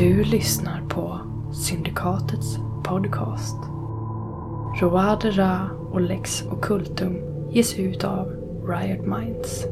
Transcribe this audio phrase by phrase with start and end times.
[0.00, 1.20] Du lyssnar på
[1.52, 3.56] Syndikatets podcast.
[4.80, 7.16] Roade Ra och Lex Occultum
[7.50, 8.26] ges ut av
[8.68, 9.64] Riot Minds.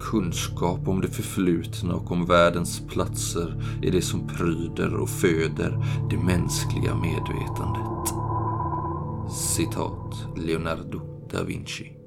[0.00, 6.16] Kunskap om det förflutna och om världens platser är det som pryder och föder det
[6.16, 8.14] mänskliga medvetandet.
[9.30, 11.00] Citat Leonardo
[11.32, 12.03] da Vinci.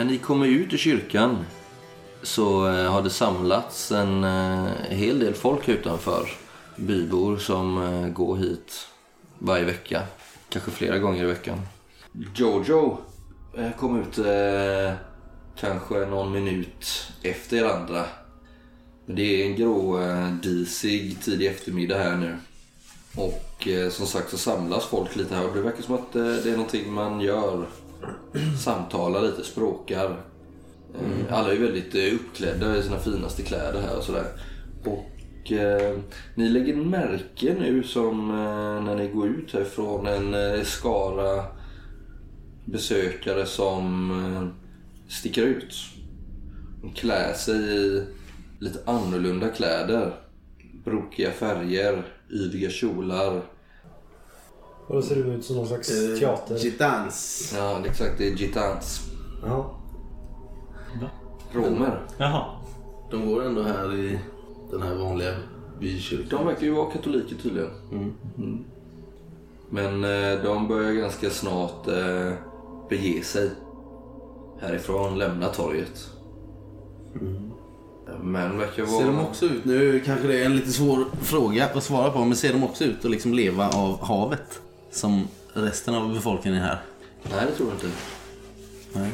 [0.00, 1.44] När ni kommer ut ur kyrkan
[2.22, 6.28] så eh, har det samlats en eh, hel del folk utanför.
[6.76, 8.86] Bybor som eh, går hit
[9.38, 10.02] varje vecka.
[10.48, 11.58] Kanske flera gånger i veckan.
[12.34, 12.98] Jojo
[13.78, 14.92] kom ut eh,
[15.60, 18.04] kanske någon minut efter er andra.
[19.06, 20.00] Det är en grå
[20.42, 22.36] disig tidig eftermiddag här nu.
[23.16, 26.22] Och eh, som sagt så samlas folk lite här och det verkar som att eh,
[26.22, 27.66] det är någonting man gör.
[28.58, 30.20] Samtalar lite, språkar.
[30.94, 34.26] Eh, Alla är väldigt eh, uppklädda i sina finaste kläder här och sådär.
[34.84, 35.98] Och eh,
[36.34, 41.44] ni lägger märke nu som eh, när ni går ut härifrån en eh, skara
[42.64, 44.48] besökare som eh,
[45.08, 45.74] sticker ut.
[46.82, 48.04] De klär sig i
[48.58, 50.14] lite annorlunda kläder.
[50.84, 53.42] Brokiga färger, yviga kjolar.
[54.90, 56.56] Och då ser det ut som någon slags Eh, teater.
[56.56, 57.52] Gitans.
[57.56, 58.18] Ja, exakt.
[58.18, 59.00] Det är gitans.
[59.46, 59.70] Ja.
[61.52, 62.00] Romer.
[62.18, 62.44] Jaha.
[63.10, 64.18] De går ändå här i
[64.70, 65.34] den här vanliga
[65.80, 66.38] bykyrkan.
[66.38, 67.70] De verkar ju vara katoliker tydligen.
[67.92, 68.64] Mm.
[69.68, 72.32] Men eh, de börjar ganska snart eh,
[72.88, 73.50] bege sig
[74.60, 76.08] härifrån, lämna torget.
[78.22, 79.00] Men verkar vara...
[79.00, 82.24] Ser de också ut, nu kanske det är en lite svår fråga att svara på,
[82.24, 84.60] men ser de också ut att liksom leva av havet?
[84.90, 86.82] Som resten av befolkningen här?
[87.22, 87.90] Nej, det tror jag inte.
[88.92, 89.10] Nej.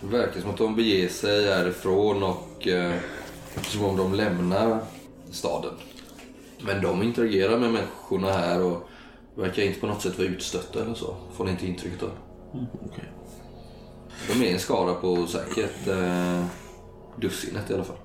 [0.00, 2.94] Det verkar som att de beger sig härifrån och eh,
[3.62, 4.80] som om de lämnar
[5.30, 5.74] staden.
[6.60, 8.88] Men de interagerar med människorna här och
[9.34, 11.16] verkar inte på något sätt vara utstötta eller så.
[11.32, 12.10] Får ni inte intrycket av.
[12.86, 13.04] Okej.
[14.28, 16.44] De är en skara på säkert eh,
[17.16, 17.96] dussinet i alla fall.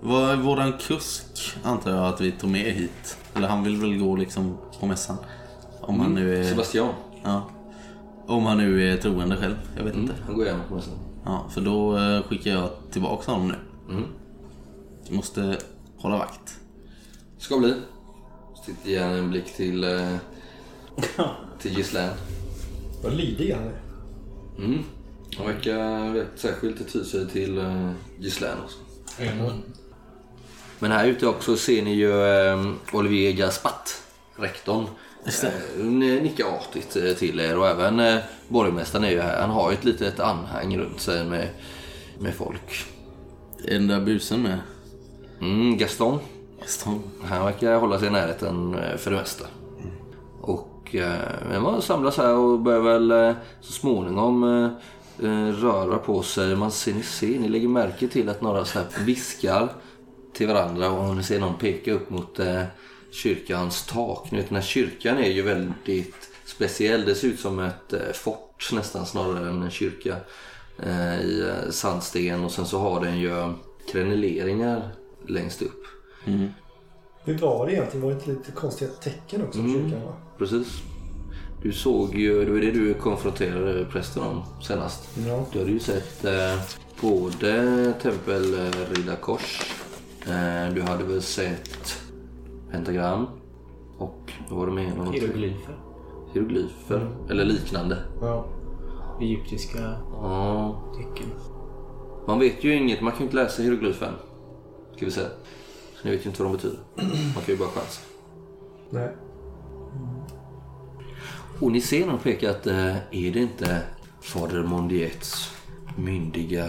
[0.00, 3.18] Vad våran kusk antar jag att vi tog med hit.
[3.34, 5.16] Eller han vill väl gå liksom på mässan.
[5.80, 6.44] Om han nu är...
[6.44, 6.94] Sebastian,
[7.24, 7.50] Ja.
[8.26, 9.56] Om han nu är troende själv.
[9.76, 10.14] Jag vet inte.
[10.26, 10.94] han går gärna på mässan.
[11.24, 13.54] Ja, för då eh, skickar jag tillbaka honom nu.
[13.94, 14.04] Mm.
[15.08, 15.58] Du måste
[15.96, 16.58] hålla vakt.
[17.38, 17.74] Ska bli.
[18.62, 20.16] Sticker gärna en blick till, eh,
[21.58, 22.14] till Gislaine.
[23.02, 23.80] Vad lydig han är.
[24.58, 24.78] Mm.
[25.36, 28.78] Han verkar rätt särskilt ty sig till uh, Gislaine också.
[30.82, 34.02] Men här ute också ser ni ju eh, Olivier Gaspat,
[34.36, 34.86] rektorn.
[35.42, 39.40] Eh, nickar artigt eh, till er och även eh, borgmästaren är ju här.
[39.40, 41.48] Han har ju ett litet anhang runt sig med,
[42.18, 42.86] med folk.
[43.64, 44.58] Är den där busen med?
[45.40, 46.18] Mm, Gaston,
[46.60, 47.02] Gaston.
[47.24, 49.44] han verkar hålla sig i närheten eh, för det mesta.
[50.40, 54.44] Och eh, man samlas här och börjar väl så småningom
[55.22, 56.56] eh, röra på sig.
[56.56, 59.68] Man ser, ni ser, ni lägger märke till att några så här viskar
[60.32, 62.62] till varandra och ni ser någon peka upp mot eh,
[63.10, 64.32] kyrkans tak.
[64.32, 67.04] Vet, den här kyrkan är ju väldigt speciell.
[67.04, 70.16] Det ser ut som ett eh, fort nästan snarare än en kyrka
[70.82, 73.52] eh, i eh, sandsten och sen så har den ju
[73.92, 74.88] kreneleringar
[75.28, 75.82] längst upp.
[77.24, 78.02] Hur var det egentligen?
[78.06, 79.82] Var det inte lite konstiga tecken också på Mm.
[79.90, 80.06] kyrkan?
[80.06, 80.12] Va?
[80.38, 80.66] Precis.
[81.62, 85.08] Du såg ju, det var det du konfronterade prästen om senast.
[85.26, 85.46] Ja.
[85.52, 86.60] Du hade ju sett eh,
[87.00, 89.60] både tempelriddarkors,
[90.74, 92.02] du hade väl sett
[92.70, 93.26] pentagram
[93.98, 95.12] och vad var det mer?
[95.12, 95.74] Hieroglyfer.
[96.32, 97.98] Hieroglyfer eller liknande.
[98.20, 98.46] ja.
[99.20, 99.78] Egyptiska
[100.12, 101.30] Ja, tecken.
[102.26, 104.12] man vet ju inget, man kan ju inte läsa hieroglyfen.
[104.96, 105.28] Ska vi säga.
[105.96, 106.78] Så ni vet ju inte vad de betyder.
[107.34, 108.00] Man kan ju bara chansa.
[108.90, 109.08] Nej.
[111.60, 113.82] Och ni ser när de pekar att eh, är det inte
[114.20, 115.50] Fader Mondiets
[115.96, 116.68] myndiga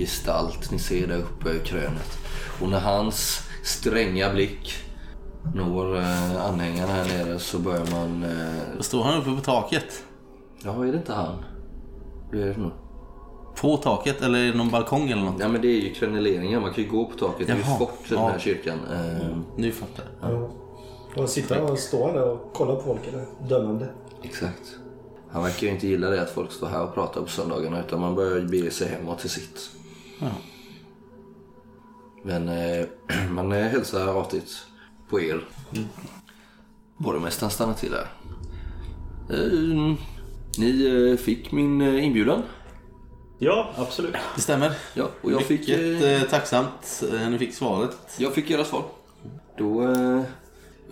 [0.00, 2.18] gestalt ni ser där uppe i krönet.
[2.60, 4.74] Och när hans stränga blick
[5.54, 8.22] når eh, anhängarna här nere så börjar man...
[8.22, 10.02] Eh, står han uppe på taket.
[10.64, 11.34] ja, är det inte han?
[12.32, 12.70] Det är det nog.
[13.60, 15.40] På taket eller är det någon balkong eller något?
[15.40, 16.60] Ja, men det är ju kreneleringar.
[16.60, 17.46] Man kan ju gå på taket.
[17.46, 18.28] Det är ju Jaha, fort i den ja.
[18.28, 18.78] här kyrkan.
[18.92, 20.32] Eh, Nu fattar jag.
[20.32, 20.50] Ja.
[21.22, 23.88] Och sitta och stå där och kolla på folk eller dömande.
[24.22, 24.76] Exakt.
[25.30, 28.00] Han verkar ju inte gilla det att folk står här och pratar på söndagarna utan
[28.00, 29.70] man börjar bege sig hemåt till sitt.
[30.20, 30.28] Ja.
[32.22, 32.86] Men eh,
[33.30, 34.66] man eh, hälsar artigt
[35.08, 35.44] på er.
[36.96, 38.06] Borgmästaren stannar till där.
[39.30, 39.96] Eh,
[40.58, 42.42] ni eh, fick min eh, inbjudan.
[43.38, 44.14] Ja, absolut.
[44.34, 44.72] Det stämmer.
[44.94, 47.02] Ja, och jag fick, Mycket eh, eh, tacksamt.
[47.12, 47.96] eh, Ni fick svaret.
[48.18, 48.84] jag fick era svar.
[49.58, 50.22] Då eh,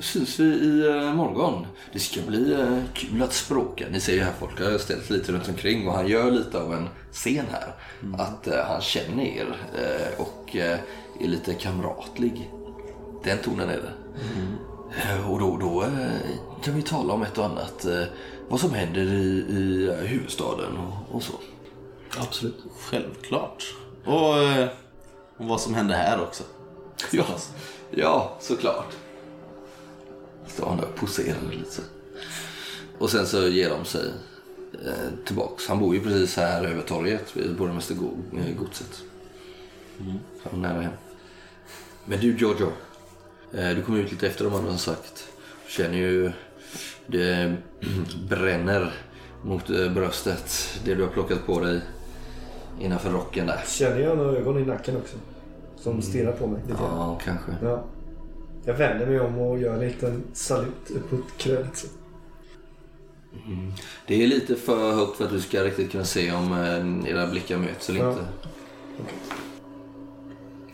[0.00, 1.66] syns vi i eh, morgon.
[1.92, 3.84] Det ska bli eh, kul att språka.
[3.90, 6.72] Ni ser ju här folk har ställt lite runt omkring och han gör lite av
[6.74, 7.74] en scen här.
[8.18, 9.54] Att eh, han känner er
[10.18, 10.80] och är
[11.20, 12.50] lite kamratlig.
[13.24, 13.92] Den tonen är det.
[15.02, 15.84] Eh, Och då, då
[16.62, 17.86] kan vi tala om ett och annat.
[18.48, 21.32] Vad som händer i, i huvudstaden och, och så.
[22.18, 22.64] Absolut.
[22.80, 23.74] Självklart.
[24.04, 24.34] Och,
[25.38, 26.42] och vad som hände här också.
[27.12, 27.24] Ja,
[27.90, 28.96] ja såklart.
[30.48, 31.82] Står han där och poserar lite.
[32.98, 34.10] Och sen så ger de sig
[34.84, 35.68] eh, tillbaks.
[35.68, 39.02] Han bor ju precis här över torget vid borgmästergodset.
[40.00, 40.18] Mm.
[40.42, 40.92] Så han är nära hem.
[42.04, 42.72] Men du Giorgio.
[43.52, 45.28] Eh, du kom ut lite efter de andra som sagt.
[45.66, 46.32] Du känner ju
[47.06, 47.56] det
[48.28, 48.92] bränner
[49.42, 50.80] mot eh, bröstet.
[50.84, 51.80] Det du har plockat på dig
[52.80, 53.64] innanför rocken där.
[53.66, 55.16] Känner jag några ögon i nacken också?
[55.76, 56.78] Som stirrar på mig lite.
[56.80, 57.56] Ja, kanske.
[57.62, 57.84] Ja.
[58.68, 61.76] Jag vänder mig om och gör en liten salut upp mot krönet.
[61.76, 61.86] så.
[64.06, 67.26] Det är lite för högt för att du ska riktigt kunna se om eh, era
[67.26, 68.10] blickar möts eller Ja.
[68.10, 68.26] inte.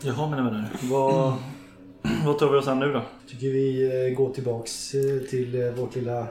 [0.01, 0.69] Jaha mina vänner.
[0.81, 1.33] Vad,
[2.25, 3.01] vad tar vi oss an nu då?
[3.27, 6.27] Tycker vi eh, går tillbaks eh, till eh, vårt lilla...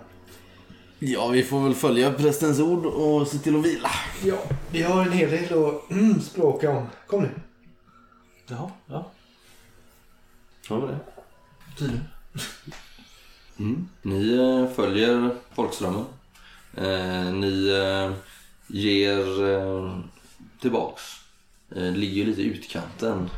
[0.98, 3.90] Ja, vi får väl följa prästens ord och se till att vila.
[4.24, 4.38] Ja,
[4.72, 6.86] vi har en hel del att mm, språka om.
[7.06, 7.30] Kom nu.
[8.48, 9.10] Jaha, ja.
[10.68, 11.13] Ja, det.
[11.78, 12.04] Tydligen.
[13.58, 13.88] Mm.
[14.02, 16.04] Ni eh, följer folkströmmen.
[16.76, 18.12] Eh, ni eh,
[18.66, 19.98] ger eh,
[20.60, 21.02] tillbaks.
[21.70, 23.30] Eh, det ligger ju lite i utkanten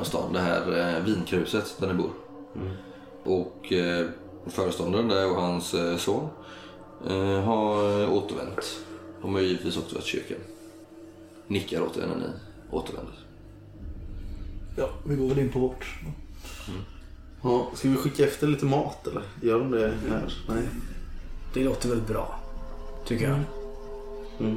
[0.00, 2.10] av stan, det här eh, vinkruset där ni bor.
[3.24, 4.06] Och eh,
[4.46, 6.28] föreståndaren där och hans eh, son
[7.08, 8.80] eh, har återvänt.
[9.22, 10.38] De har ju givetvis också varit i kyrkan.
[11.46, 12.26] Nickar åt er när ni
[12.70, 13.14] återvänder.
[14.76, 15.98] Ja, vi går väl in på vårt.
[17.44, 19.22] Ja, ska vi skicka efter lite mat eller?
[19.42, 20.34] Gör de det här?
[20.48, 20.62] Nej.
[21.54, 22.40] Det låter väl bra.
[23.06, 23.38] Tycker jag.
[24.40, 24.56] Mm.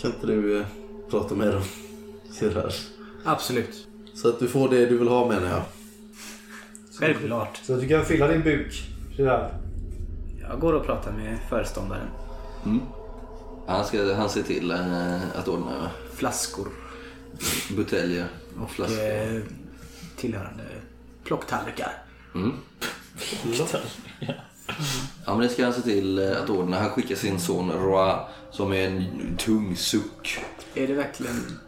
[0.00, 0.66] Kan inte du eh,
[1.10, 1.62] prata med dem?
[2.30, 2.74] Sirrar?
[3.24, 3.86] Absolut.
[4.14, 5.62] Så att du får det du vill ha menar jag.
[6.98, 7.60] Självklart.
[7.62, 8.82] Så att du kan fylla din buk.
[9.16, 9.54] Sådär.
[10.40, 12.06] Jag går och pratar med föreståndaren.
[13.66, 16.68] Han, ska, han ser till eh, att ordna Flaskor
[17.76, 18.26] buteljer
[18.56, 19.04] och och flaskor.
[19.04, 19.42] eh,
[20.16, 20.62] tillhörande
[21.24, 21.92] plocktallrikar.
[22.34, 22.56] Mm.
[25.26, 26.80] Ja, men det ska han se till eh, att ordna.
[26.80, 30.38] Han skickar sin son Roa som är en tung suck.
[30.74, 31.58] Är det verkligen...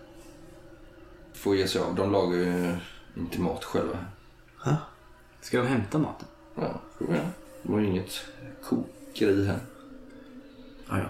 [1.32, 1.94] Får ge sig av.
[1.94, 2.76] De lagar ju
[3.16, 3.98] inte mat själva.
[5.40, 6.28] Ska de hämta maten?
[6.54, 7.30] Ja, vi göra.
[7.62, 8.24] Det var ju inget
[8.62, 9.58] kokeri här.
[10.88, 11.08] Ja, ja.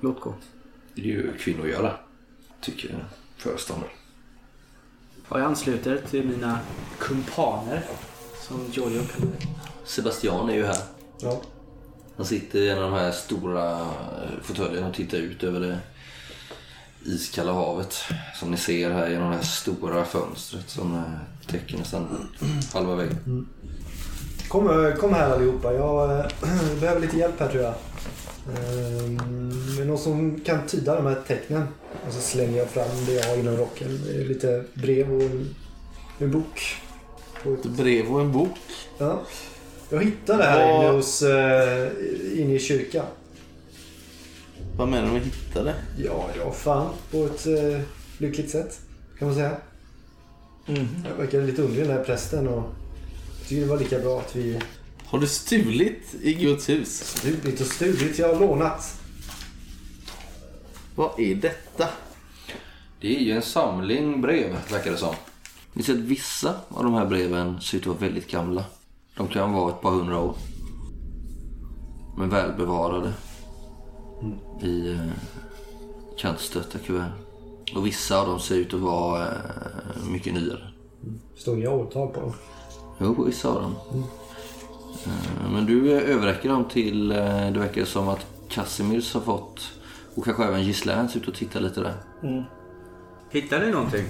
[0.00, 0.34] Låt gå.
[0.94, 1.96] Det är ju kvinnor att göra.
[2.60, 3.04] Tycker
[3.36, 3.92] föreståndaren.
[5.30, 6.58] Ja, jag ansluter till mina
[6.98, 7.84] kumpaner.
[8.48, 9.32] Som Giorgio kallar.
[9.84, 10.78] Sebastian är ju här.
[11.20, 11.40] Ja.
[12.16, 13.86] Han sitter i en av de här stora eh,
[14.42, 15.78] fåtöljerna och tittar ut över det
[17.04, 17.94] iskalla havet.
[18.40, 21.02] Som ni ser här genom det här stora fönstret som eh,
[21.46, 22.28] täcker nästan
[22.72, 23.48] halva väggen.
[24.48, 25.72] Kom, eh, kom här allihopa.
[25.72, 26.26] Jag eh,
[26.80, 27.74] behöver lite hjälp här tror jag.
[28.48, 31.62] Ehm, någon som kan tyda de här tecknen.
[32.06, 34.00] Och så slänger jag fram det jag har inom rocken.
[34.06, 35.54] Det är lite brev och en,
[36.18, 36.76] en bok.
[37.44, 38.58] Ett, brev och en bok.
[38.98, 39.22] ja.
[39.90, 41.88] Jag hittade det här Vad- inne, hos, eh,
[42.36, 43.06] inne i kyrkan.
[44.76, 45.74] Vad menar du med hittade?
[46.04, 46.92] Ja, ja fan.
[47.10, 47.80] På ett eh,
[48.18, 48.80] lyckligt sätt.
[49.18, 49.56] Kan man säga.
[51.04, 52.48] Jag verkar lite underlig den här prästen.
[52.48, 52.62] Och
[53.38, 54.58] jag tycker det var lika bra att vi
[55.10, 57.16] Har du stulit i Guds hus?
[57.16, 58.18] stulit och stulit.
[58.18, 59.00] Jag har lånat.
[60.94, 61.88] Vad är detta?
[63.00, 65.14] Det är ju en samling brev, verkar det som.
[65.72, 68.64] Ni ser att vissa av de här breven ser ut att vara väldigt gamla.
[69.16, 70.36] De kan vara ett par hundra år.
[72.16, 73.12] Men välbevarade.
[74.62, 75.00] I eh,
[76.18, 77.12] kantstötta kuvert.
[77.74, 80.72] Och vissa av dem ser ut att vara eh, mycket nyare.
[81.36, 82.32] Står inga årtal på dem.
[83.00, 83.74] Jo, på vissa av dem.
[83.92, 84.27] Eh,
[85.52, 87.16] Men du eh, överräcker dem till, eh,
[87.52, 89.60] det verkar som att Casimirs har fått,
[90.14, 91.94] och kanske även Gislaine ser ut att titta lite där.
[93.30, 94.04] Hittar ni någonting?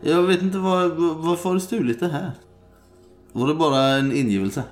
[0.00, 0.88] Jag vet inte var-
[1.28, 2.30] varför har du stulit det här?
[3.32, 4.62] Var det bara en ingivelse?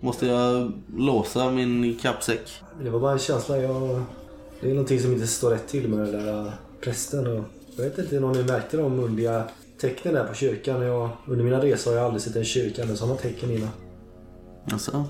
[0.00, 2.50] Måste jag låsa min kappsäck?
[2.82, 3.58] Det var bara en känsla.
[3.58, 4.02] Jag...
[4.60, 7.26] Det är någonting som inte står rätt till med den där prästen.
[7.26, 7.44] Och
[7.76, 9.44] jag vet inte om ni märkte de underliga
[9.80, 10.82] tecknen där på kyrkan.
[10.82, 13.68] Jag, under mina resor har jag aldrig sett en kyrka med sådana tecken innan.
[14.72, 15.04] Alltså,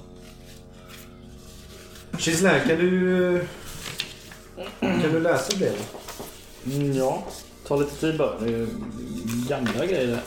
[2.19, 3.47] Kislän, kan du...
[4.81, 5.95] Kan du läsa brevet?
[6.67, 7.25] Mm, ja,
[7.67, 8.39] ta lite tid bara.
[8.39, 8.69] Det är ju
[9.49, 10.21] gamla grejer.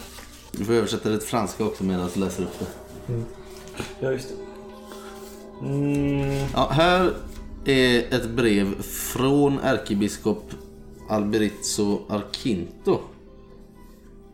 [0.52, 2.66] du får översätta till franska också medan jag läser upp det.
[4.00, 4.36] Ja, just det.
[5.66, 7.14] Mm, Ja, här
[7.66, 10.52] är ett brev från ärkebiskop
[11.10, 13.00] Alberizzo Arquinto.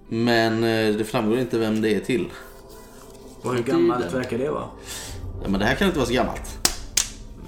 [0.10, 2.28] Men eh, det framgår inte vem det är till.
[3.42, 3.80] Och hur Tiden.
[3.80, 4.68] gammalt verkar det vara?
[5.44, 6.60] Ja, men det här kan inte vara så gammalt.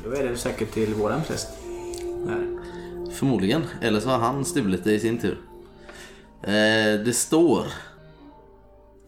[0.04, 1.48] Då är det säkert till våran präst.
[2.28, 2.60] Här.
[3.12, 3.62] Förmodligen.
[3.82, 5.38] Eller så har han stulit det i sin tur.
[6.42, 7.64] Eh, det står.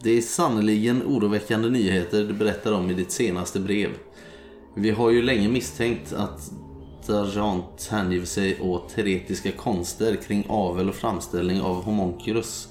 [0.04, 3.90] Det är sannerligen oroväckande nyheter du berättar om i ditt senaste brev.
[4.76, 6.52] Vi har ju länge misstänkt att
[7.08, 12.68] Dargent hänger sig åt teoretiska konster kring avel och framställning av homunculus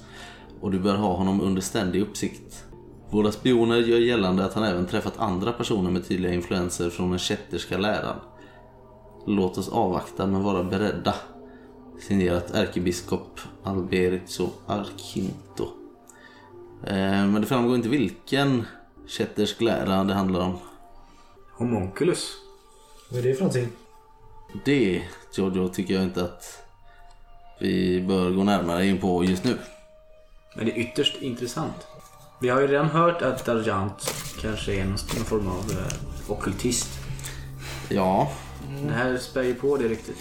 [0.61, 2.65] och du bör ha honom under ständig uppsikt.
[3.11, 7.19] Våra spioner gör gällande att han även träffat andra personer med tydliga influenser från den
[7.19, 8.15] kätterska läran.
[9.27, 11.15] Låt oss avvakta men vara beredda.
[11.99, 15.63] Signerat ärkebiskop Alberizzo Arquinto.
[16.83, 18.65] Eh, men det framgår inte vilken
[19.07, 20.57] kättersk lära det handlar om.
[21.53, 22.33] Homunculus.
[23.09, 23.69] Vad är det för någonting?
[24.65, 25.01] Det,
[25.33, 26.63] Giorgio, tycker jag inte att
[27.59, 29.57] vi bör gå närmare in på just nu.
[30.55, 31.87] Men det är ytterst intressant.
[32.41, 36.89] Vi har ju redan hört att Dargent kanske är någon, någon form av eh, ockultist.
[37.89, 38.31] Ja,
[38.87, 40.17] Det här spär ju på det riktigt.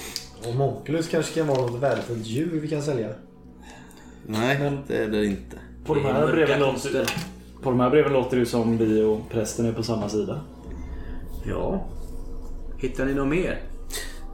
[0.46, 3.08] Och Monculus kanske kan vara något värdefullt djur vi kan sälja.
[4.26, 5.56] nej det är det inte.
[5.84, 7.06] på, de här breven låter, konster.
[7.62, 10.40] på de här breven låter det som vi och prästen är på samma sida.
[11.46, 11.86] Ja.
[12.78, 13.62] Hittar ni något mer?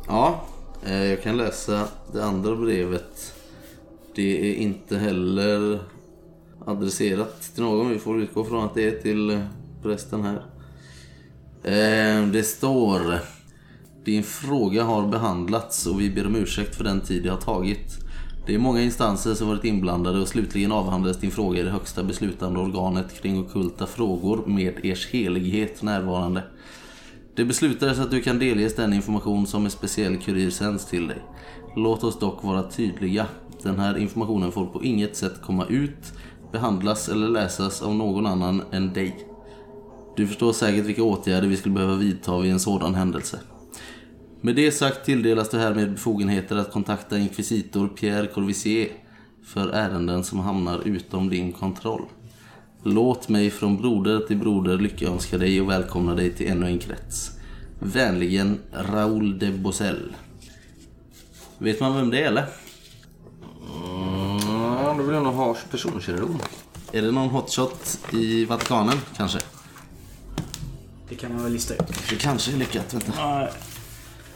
[0.06, 0.44] Ja,
[0.86, 3.34] eh, jag kan läsa det andra brevet.
[4.14, 5.80] Det är inte heller
[6.66, 7.90] adresserat till någon.
[7.90, 9.40] Vi får utgå från att det är till eh,
[9.82, 10.42] prästen här.
[11.62, 13.18] Eh, det står
[14.04, 17.98] Din fråga har behandlats och vi ber om ursäkt för den tid det har tagit.
[18.46, 22.02] Det är många instanser som varit inblandade och slutligen avhandlades din fråga i det högsta
[22.02, 26.42] beslutande organet kring ockulta frågor med ers helighet närvarande.
[27.36, 31.22] Det beslutades att du kan delges den information som en speciell kurir sänds till dig.
[31.76, 33.26] Låt oss dock vara tydliga.
[33.62, 36.12] Den här informationen får på inget sätt komma ut,
[36.52, 39.26] behandlas eller läsas av någon annan än dig.
[40.16, 43.40] Du förstår säkert vilka åtgärder vi skulle behöva vidta vid en sådan händelse.
[44.40, 48.88] Med det sagt tilldelas du härmed befogenheter att kontakta inkvisitor Pierre Corvisier
[49.44, 52.02] för ärenden som hamnar utom din kontroll.
[52.82, 57.30] Låt mig från broder till broder lyckönska dig och välkomna dig till ännu en krets.
[57.78, 60.14] Vänligen Raoul de Bosel.
[61.58, 62.44] Vet man vem det är eller?
[65.06, 66.38] Mm, då vill jag nog ha personkännedom.
[66.92, 69.38] Är det någon hotshot i Vatikanen kanske?
[71.08, 71.80] Det kan man väl lista ut.
[72.10, 73.12] Det kanske är lyckat, vänta.
[73.16, 73.52] Nej,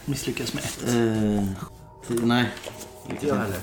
[0.04, 0.84] misslyckas med ett.
[0.88, 2.48] Eh, nej.
[3.10, 3.60] Inte jag heller.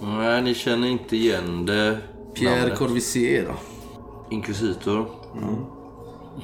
[0.00, 1.98] Nej, ni känner inte igen det.
[2.34, 2.78] Pierre namnet.
[2.78, 3.54] Corvisier då?
[4.30, 5.10] Inkvisitor.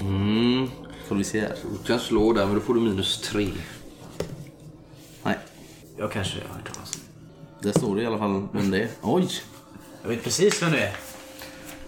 [0.01, 0.69] Mm.
[1.09, 1.55] Corvisier?
[1.81, 3.49] Du kan slå där, men då får du minus tre.
[5.23, 5.39] Nej.
[5.97, 7.01] Jag kanske har hört talas om
[7.63, 8.89] Där står det i alla fall vem det är.
[9.03, 9.29] Oj!
[10.03, 10.97] Jag vet precis vem det är.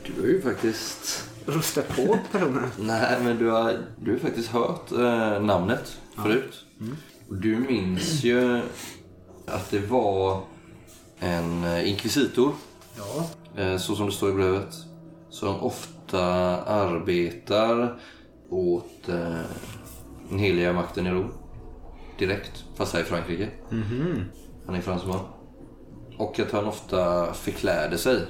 [0.06, 1.26] Du har ju faktiskt...
[1.46, 2.70] Rustat på personen.
[2.78, 6.64] Nej, men du har, du har faktiskt hört eh, namnet förut.
[7.28, 8.60] Och du minns ju
[9.46, 10.42] att det var
[11.18, 12.52] en eh, inkvisitor,
[12.96, 13.26] Ja.
[13.62, 14.74] eh, så som det står i brevet,
[15.30, 16.24] som ofta
[16.64, 17.98] arbetar
[18.50, 19.40] åt eh,
[20.28, 21.32] den heliga makten i Rom.
[22.18, 23.48] Direkt, fast här i Frankrike.
[24.66, 25.20] Han är fransman.
[26.20, 28.26] Och att han ofta förkläder sig.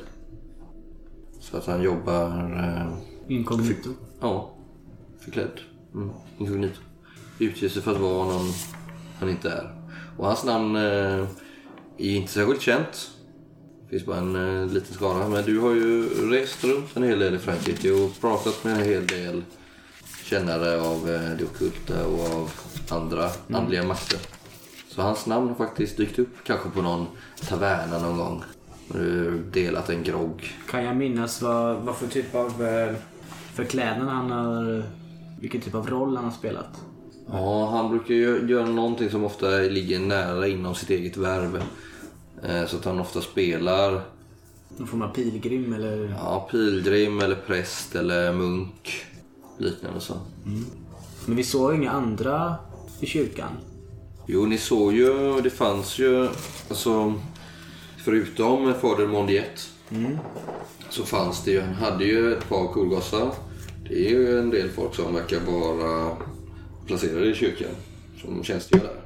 [1.41, 2.27] Så att han jobbar...
[2.59, 2.93] Eh,
[3.29, 3.91] Inkognito.
[4.21, 4.55] Ja,
[5.25, 5.61] förklädd.
[5.95, 6.11] Mm.
[6.39, 6.81] Inkognito.
[7.39, 8.53] Utger sig för att vara någon
[9.19, 9.75] han inte är.
[10.17, 11.27] Och hans namn eh,
[11.99, 13.11] är inte särskilt känt.
[13.83, 15.29] Det finns bara en eh, liten skara.
[15.29, 18.85] Men du har ju rest runt en hel del i Frankrike och pratat med en
[18.85, 19.43] hel del
[20.25, 22.51] kännare av eh, det ockulta och av
[22.89, 24.21] andra andliga makter.
[24.89, 27.07] Så hans namn har faktiskt dykt upp kanske på någon
[27.49, 28.43] taverna någon gång.
[28.89, 30.55] Och du delat en grogg.
[30.71, 32.95] Kan jag minnas vad, vad för typ av eh,
[33.55, 34.83] förklädnad han har...
[35.41, 36.81] Vilken typ av roll han har spelat?
[37.33, 41.63] Ja, han brukar ju göra någonting som ofta ligger nära inom sitt eget värv.
[42.43, 44.01] Eh, Så att han ofta spelar
[44.77, 46.15] Någon form av pilgrim eller...
[46.19, 49.07] ja, pilgrim eller präst eller munk.
[49.59, 50.15] Liknande så.
[51.27, 52.55] Men vi såg inga andra
[53.01, 53.51] i kyrkan.
[54.33, 56.29] Jo, ni såg ju, det fanns ju,
[56.69, 57.15] alltså
[58.05, 59.69] förutom fader Mondiet
[60.91, 63.33] så fanns det ju, han hade ju ett par kolgossar.
[63.89, 66.17] Det är ju en del folk som verkar vara
[66.87, 67.69] placerade i kyrkan
[68.23, 69.01] som tjänstgör där.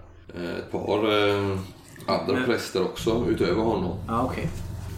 [0.45, 1.59] Eh, Ett par eh,
[2.07, 3.99] andra Men- präster också utöver honom.
[4.09, 4.49] Ja, okej.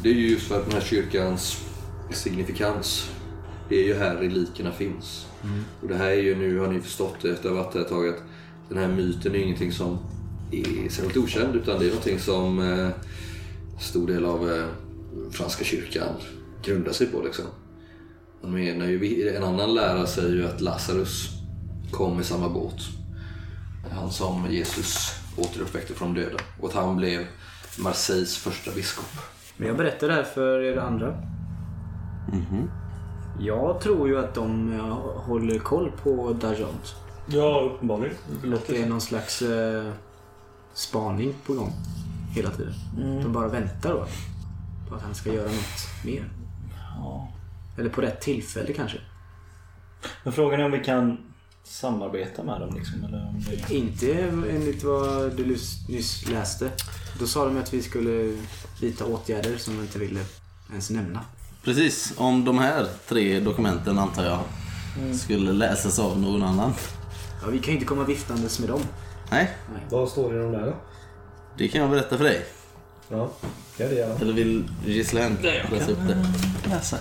[0.03, 1.65] Det är ju just för att den här kyrkans
[2.11, 3.11] signifikans.
[3.69, 5.27] Det är ju här relikerna finns.
[5.83, 7.81] Och det här är ju nu, har ni förstått det efter att ha varit här
[7.81, 8.23] ett tag, att
[8.69, 9.99] den här myten är ingenting som
[10.51, 12.89] är särskilt okänd utan det är någonting som eh,
[13.81, 14.67] stor del av eh,
[15.31, 16.09] franska kyrkan
[16.63, 17.23] grundar sig på.
[17.23, 17.45] Liksom.
[18.43, 21.29] Man menar ju, en annan lära säger ju att Lazarus
[21.93, 22.81] kom i samma båt.
[23.91, 26.39] Han som Jesus återuppväckte från de döda.
[26.61, 27.27] Och att han blev
[27.79, 29.11] Marseilles första biskop.
[29.57, 31.23] Men jag berättar det här för er andra.
[33.41, 34.81] Jag tror ju att de eh,
[35.27, 36.95] håller koll på Dargent.
[37.27, 38.17] Ja, uppenbarligen.
[38.43, 39.93] Det Att det är någon slags eh,
[40.77, 41.73] spaning på gång
[42.35, 42.75] hela tiden.
[43.23, 44.07] De bara väntar då.
[44.89, 46.29] På att han ska göra något mer.
[46.97, 47.29] Ja.
[47.79, 48.99] Eller på rätt tillfälle kanske.
[50.25, 51.19] Men frågan är om vi kan
[51.65, 53.05] samarbeta med dem liksom.
[53.05, 53.75] Eller om det...
[53.75, 56.71] Inte enligt vad du nyss- nyss läste.
[57.19, 58.37] Då sa de att vi skulle
[58.81, 60.21] vidta åtgärder som de inte ville
[60.71, 61.21] ens nämna.
[61.65, 64.41] Precis, om de här tre dokumenten antar jag
[65.19, 66.73] skulle läsas av någon annan.
[67.43, 68.81] Ja, vi kan ju inte komma viftandes med dem.
[69.31, 69.51] Nej,
[69.91, 70.75] Vad står det i de där då?
[71.59, 72.45] det kan jag berätta för dig.
[73.11, 73.31] Ja,
[73.79, 74.21] ja det gör jag.
[74.21, 75.37] Eller vill Gislaine
[75.71, 76.27] läsa upp det?
[76.71, 76.99] läsa.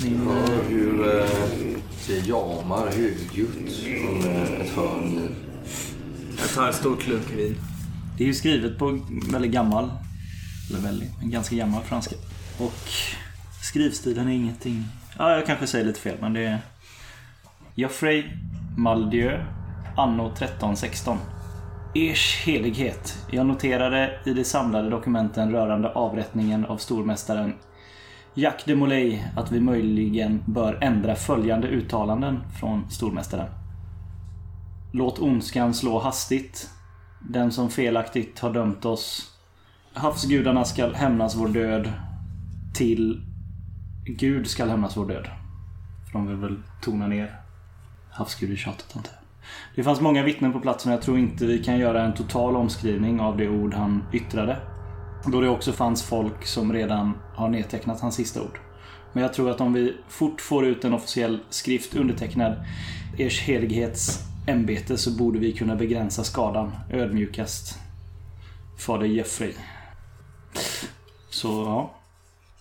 [0.00, 1.30] Ja, hur eh,
[2.06, 5.34] det jamar högljutt från eh, ett hörn.
[6.40, 7.56] Jag tar en stor klunk vin.
[8.18, 9.00] Det är ju skrivet på
[9.30, 9.90] väldigt gammal,
[10.70, 12.16] eller väldigt, en ganska gammal franska.
[12.58, 12.72] Och
[13.62, 14.84] skrivstilen är ingenting...
[15.18, 16.58] Ja, jag kanske säger lite fel, men det är...
[17.74, 18.24] Geoffrey
[18.76, 19.40] Maldieu,
[19.96, 21.18] anno 1316.
[21.94, 23.26] Ers helighet.
[23.30, 27.54] Jag noterade i de samlade dokumenten rörande avrättningen av stormästaren
[28.34, 33.48] Jacques de Molay att vi möjligen bör ändra följande uttalanden från stormästaren.
[34.92, 36.70] Låt ondskan slå hastigt.
[37.20, 39.32] Den som felaktigt har dömt oss.
[39.92, 41.92] Havsgudarna skall hämnas vår död.
[42.74, 43.22] Till
[44.04, 45.28] Gud skall hämnas vår död.
[46.04, 47.40] För de vill väl tona ner
[48.10, 49.25] havsgudetjatet antar jag.
[49.74, 52.56] Det fanns många vittnen på platsen och jag tror inte vi kan göra en total
[52.56, 54.56] omskrivning av det ord han yttrade.
[55.26, 58.58] Då det också fanns folk som redan har nedtecknat hans sista ord.
[59.12, 62.54] Men jag tror att om vi fort får ut en officiell skrift undertecknad
[63.18, 67.78] Ers helighets ämbete så borde vi kunna begränsa skadan ödmjukast.
[68.78, 69.52] Fader Jeffrey.
[71.30, 71.94] Så ja,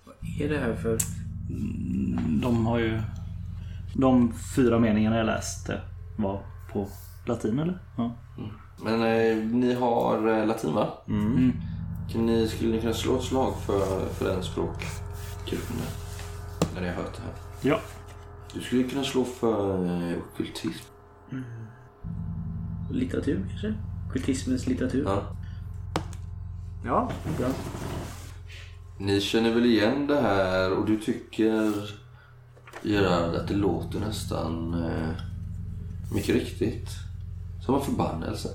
[0.06, 0.98] Vad är det här för...
[2.42, 3.02] de har ju...
[3.94, 5.82] De fyra meningarna jag läste
[6.18, 6.42] var
[6.76, 6.88] på
[7.26, 7.80] latin eller?
[7.98, 8.12] Ja.
[8.84, 10.88] Men eh, ni har eh, latin va?
[11.08, 11.52] Mm.
[12.12, 15.92] Kan ni, skulle ni kunna slå ett slag för, för den språkgruppen där?
[16.74, 17.34] När ni har hört det här.
[17.62, 17.80] Ja.
[18.54, 20.86] Du skulle kunna slå för eh, ockultism.
[22.92, 23.74] Litteratur kanske?
[24.14, 25.04] Kultismens litteratur?
[25.06, 25.22] Ja.
[26.86, 27.48] Ja, bra.
[29.00, 31.74] Ni känner väl igen det här och du tycker
[32.82, 35.10] Gerard att det låter nästan eh,
[36.12, 36.90] mycket riktigt
[37.66, 38.50] som en förbannelse.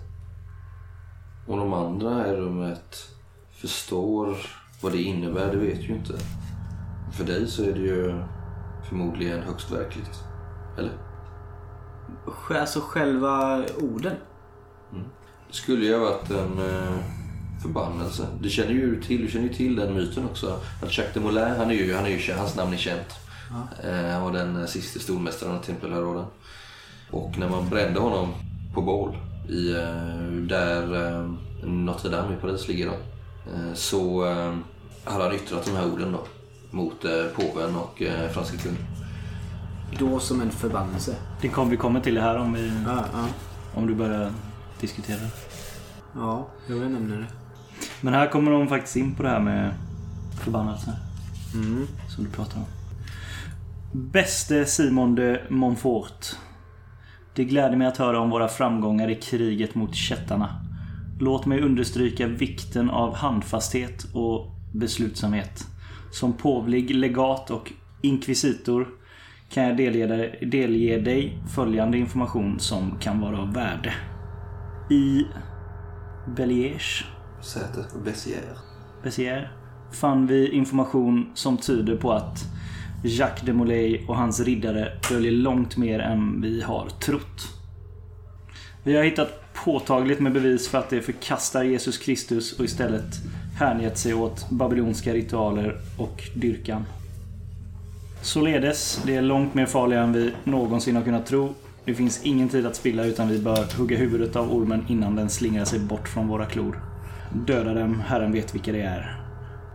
[1.46, 3.08] Och de andra i rummet
[3.50, 4.36] förstår
[4.80, 6.14] vad det innebär, det vet ju inte.
[7.12, 8.22] För dig så är det ju
[8.88, 10.24] förmodligen högst verkligt.
[10.78, 10.92] Eller?
[12.60, 14.16] Alltså själva orden.
[15.48, 16.98] Det skulle ju ha varit en eh,
[17.62, 18.26] förbannelse.
[18.40, 20.60] Du känner ju till, du känner ju till den myten också.
[20.82, 23.14] Att Jacques de Molay, han är ju, han är ju, hans namn är känt.
[23.84, 26.24] Eh, han var den eh, sista stormästaren av tempelherråden.
[27.10, 28.28] Och när man brände honom
[28.74, 29.16] på bål
[29.48, 31.30] i, eh, där eh,
[31.64, 32.92] Notre Dame i Paris ligger då.
[33.52, 34.54] Eh, så eh,
[35.04, 36.20] hade han yttrat de här orden då.
[36.70, 38.82] Mot eh, påven och eh, franska kungen.
[39.98, 41.16] Då som en förbannelse.
[41.40, 43.26] Det kom, vi kommer till det här om, vi, Ja, ja.
[43.74, 44.32] om du börjar
[44.80, 45.20] diskutera.
[46.14, 47.26] Ja, jag nämner det.
[48.00, 49.74] Men här kommer de faktiskt in på det här med
[50.44, 50.96] förbannelse.
[51.54, 51.86] Mm.
[52.08, 52.64] Som du pratar om.
[53.92, 56.36] Bäste Simon de Montfort.
[57.40, 60.48] Det gläder mig att höra om våra framgångar i kriget mot kättarna.
[61.20, 65.66] Låt mig understryka vikten av handfasthet och beslutsamhet.
[66.12, 67.72] Som påvlig legat och
[68.02, 68.88] inkvisitor
[69.50, 73.94] kan jag delge dig, delge dig följande information som kan vara av värde.
[74.90, 75.26] I
[76.36, 77.06] Belliers
[77.42, 78.58] Sätet på Bessières.
[79.02, 79.48] Béziers
[79.92, 82.44] fann vi information som tyder på att
[83.02, 87.48] Jacques de Molay och hans riddare döljer långt mer än vi har trott.
[88.82, 93.16] Vi har hittat påtagligt med bevis för att de förkastar Jesus Kristus och istället
[93.58, 96.84] hängett sig åt babylonska ritualer och dyrkan.
[98.22, 101.54] Således, det är långt mer farliga än vi någonsin har kunnat tro.
[101.84, 105.30] Det finns ingen tid att spilla utan vi bör hugga huvudet av ormen innan den
[105.30, 106.80] slingrar sig bort från våra klor.
[107.46, 109.20] Döda dem, Herren vet vilka det är.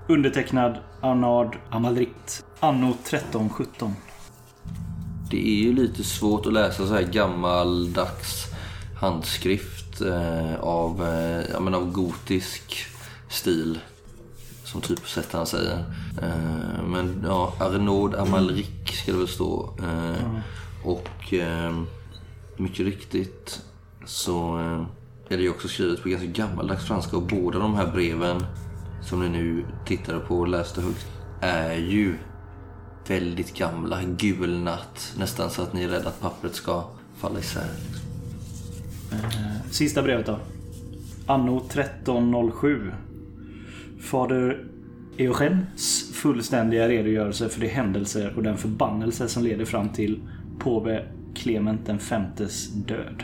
[0.07, 2.45] Undertecknad Arnard Amalrikt.
[2.59, 3.93] Anno 1317.
[5.31, 8.45] Det är ju lite svårt att läsa så här gammaldags
[9.01, 12.85] handskrift eh, av, eh, ja, men av gotisk
[13.29, 13.79] stil.
[14.63, 15.77] Som typsättaren säger.
[16.21, 19.69] Eh, men ja, Arnaud Amalric ska det väl stå.
[19.79, 20.39] Eh,
[20.83, 21.79] Och eh,
[22.57, 23.61] mycket riktigt
[24.05, 24.83] så eh,
[25.33, 27.17] är det ju också skrivet på ganska gammaldags franska.
[27.17, 28.45] Och båda de här breven
[29.05, 31.07] som ni nu tittade på och läste högt
[31.41, 32.15] är ju
[33.07, 35.15] väldigt gamla, gulnat.
[35.17, 36.83] Nästan så att ni är rädda att pappret ska
[37.17, 37.69] falla isär.
[39.11, 40.39] Eh, sista brevet då.
[41.25, 42.91] Anno 1307.
[44.01, 44.65] Fader
[45.17, 50.21] Eugens fullständiga redogörelse för de händelser och den förbannelse som leder fram till
[50.59, 53.23] påve Clement den femtes död.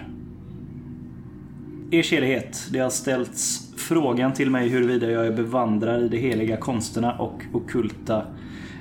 [1.91, 6.57] Er helighet, det har ställts frågan till mig huruvida jag är bevandrad i de heliga
[6.57, 8.25] konsterna och okulta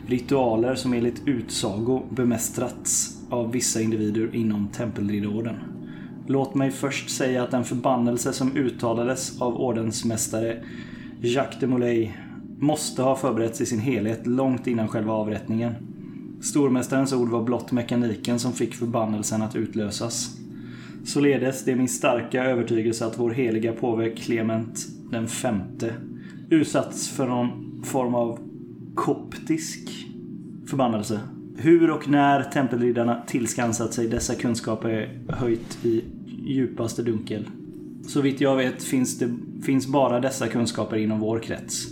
[0.06, 5.56] ritualer som enligt utsago bemästrats av vissa individer inom tempelridåorden.
[6.26, 10.64] Låt mig först säga att den förbannelse som uttalades av ordensmästare
[11.20, 12.12] Jacques de Molay
[12.58, 15.74] måste ha förberetts i sin helhet långt innan själva avrättningen.
[16.42, 20.39] Stormästarens ord var blott mekaniken som fick förbannelsen att utlösas.
[21.04, 25.94] Således, det är min starka övertygelse att vår heliga påve Clement den femte
[26.50, 28.38] utsatts för någon form av
[28.94, 29.90] koptisk
[30.66, 31.20] förbannelse.
[31.56, 36.04] Hur och när tempelriddarna tillskansat sig dessa kunskaper är höjt i
[36.46, 37.48] djupaste dunkel.
[38.06, 41.88] Så vitt jag vet finns, det, finns bara dessa kunskaper inom vår krets.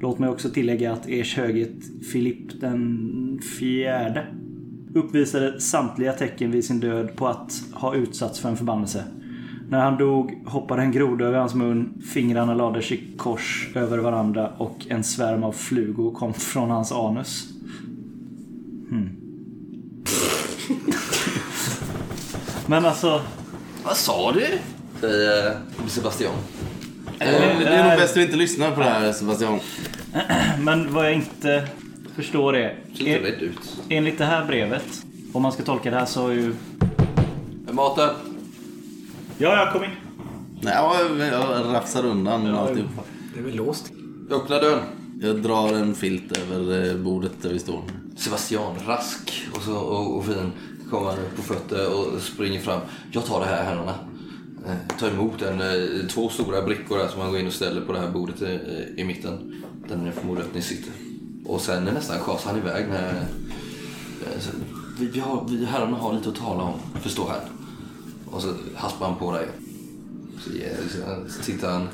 [0.00, 4.26] Låt mig också tillägga att ers höghet Filipp den fjärde
[4.94, 9.04] uppvisade samtliga tecken vid sin död på att ha utsatts för en förbannelse.
[9.68, 14.50] När han dog hoppade en groda över hans mun, fingrarna lades i kors över varandra
[14.58, 17.48] och en svärm av flugor kom från hans anus.
[18.90, 19.10] Hmm.
[22.66, 23.20] Men alltså...
[23.84, 24.46] Vad sa du?
[25.00, 26.32] Säger Sebastian.
[27.18, 27.28] Eh,
[27.58, 29.60] Det är nog bäst att vi inte lyssnar på det här Sebastian.
[30.58, 31.68] Men vad jag inte
[32.16, 32.76] förstår är...
[32.94, 33.58] Ser inte rätt ut.
[33.88, 36.54] Enligt det här brevet, om man ska tolka det här så har ju...
[37.68, 38.10] Är maten?
[39.38, 39.90] Ja, jag kom in.
[40.60, 43.02] Nej, jag, jag rafsar undan alltihopa.
[43.34, 43.92] Det är väl låst?
[44.30, 44.82] Öppna dörren.
[45.20, 47.82] Jag drar en filt över eh, bordet där vi står.
[48.16, 50.52] Sebastian, rask och, så, och, och fin,
[50.90, 52.80] kommer på fötter och springer fram.
[53.12, 53.94] Jag tar det här herrarna.
[54.66, 57.80] Eh, tar emot en, eh, två stora brickor där som han går in och ställer
[57.80, 59.62] på det här bordet i, i mitten.
[59.88, 60.92] Där ni förmodar att ni sitter.
[61.44, 63.08] Och sen nästan schasar han iväg när...
[64.26, 64.36] eh,
[64.98, 67.40] Vi, vi, har, vi herrarna har lite att tala om, förstår här.
[68.30, 69.46] Och så haspar han på dig.
[70.44, 71.88] Så, tittar han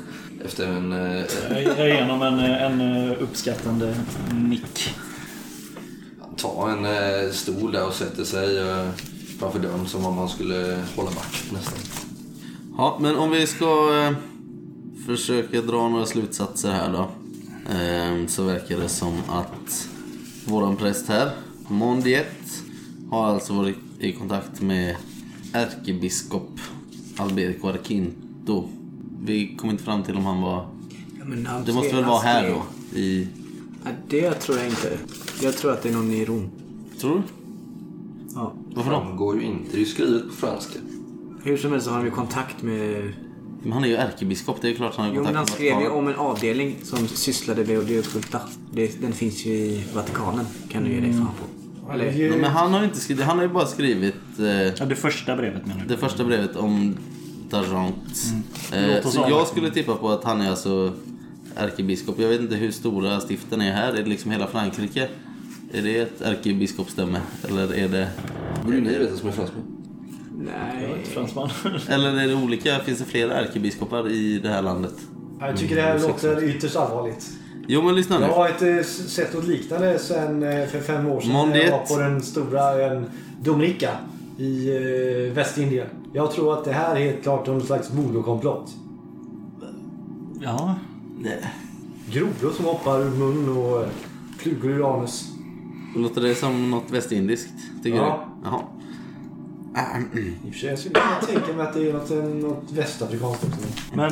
[0.45, 0.91] efter en...
[0.91, 3.95] eh, Jag ger igenom en, en uppskattande
[4.33, 4.95] nick.
[6.21, 8.89] Han tar en eh, stol där och sätter sig eh,
[9.39, 11.79] framför dörren som om han skulle hålla vakt nästan.
[12.77, 14.13] Ja, men om vi ska eh,
[15.05, 17.09] försöka dra några slutsatser här då.
[17.71, 19.89] Eh, så verkar det som att
[20.45, 21.31] våran präst här,
[21.67, 22.63] Mondiet,
[23.09, 24.95] har alltså varit i kontakt med
[25.53, 26.59] ärkebiskop
[27.17, 28.69] Alberico Arquinto.
[29.21, 30.67] Vi kom inte fram till om han var...
[31.19, 32.63] Ja, men han Det måste väl vara här då?
[32.99, 33.27] I...
[33.83, 34.97] Ja, det tror jag inte.
[35.41, 36.49] Jag tror att det är någon i Rom.
[36.99, 37.21] Tror du?
[38.35, 38.53] Ja.
[38.75, 39.01] Varför då?
[39.01, 40.79] Framgår ju inte, det är ju skrivet på franska.
[41.43, 43.13] Hur som helst så har han ju kontakt med...
[43.63, 45.89] Men han är ju ärkebiskop, det är klart han har Jo, men han skrev ju
[45.89, 48.41] om en avdelning som sysslade med det ockulta.
[48.71, 50.45] Det, den finns ju i Vatikanen.
[50.69, 51.45] Kan du ge dig fan på.
[51.87, 53.65] Det är Eller, ju- Nej, men han har ju inte skrivit, han har ju bara
[53.65, 55.87] skrivit eh, Ja, det första brevet menar du?
[55.95, 56.97] det första brevet om
[57.49, 58.23] Dargent.
[58.73, 58.89] Mm.
[58.89, 60.93] Eh, så jag skulle tippa på att han är alltså
[61.55, 62.15] ärkebiskop.
[62.19, 63.93] Jag vet inte hur stora stiften är här.
[63.93, 65.09] Är det liksom hela Frankrike?
[65.73, 67.21] Är det ett ärkebiskopsstämme?
[67.47, 68.07] Eller är det,
[68.67, 69.63] ju ni veta som är fransmän.
[70.45, 71.03] Nej.
[71.13, 71.49] Fransman.
[71.89, 72.79] eller är det olika?
[72.79, 74.93] Finns det flera ärkebiskopar i det här landet?
[75.39, 77.29] Jag tycker det här låter ytterst allvarligt.
[77.67, 78.25] Jo men lyssna nu.
[78.25, 81.31] Jag har inte s- sett något liknande sen eh, för fem år sedan.
[81.31, 81.65] Mondiet.
[81.65, 83.05] Jag var på den stora ön
[83.41, 83.89] Dominica
[84.37, 84.69] i
[85.27, 85.87] eh, Västindien.
[86.13, 88.71] Jag tror att det här är helt klart någon slags voodoo-komplott.
[90.41, 90.75] Ja.
[91.19, 91.53] Nej.
[92.11, 93.87] Grodor som hoppar ur mun och eh,
[94.37, 95.25] flugor ur anus.
[95.95, 97.53] Låter det som något västindiskt?
[97.83, 98.25] Tycker Ja.
[98.43, 98.49] du?
[98.49, 98.61] Jaha.
[99.73, 103.43] I och för sig, jag skulle kunna tänka mig att det är något, något västafrikanskt
[103.43, 103.59] också.
[103.93, 104.11] Men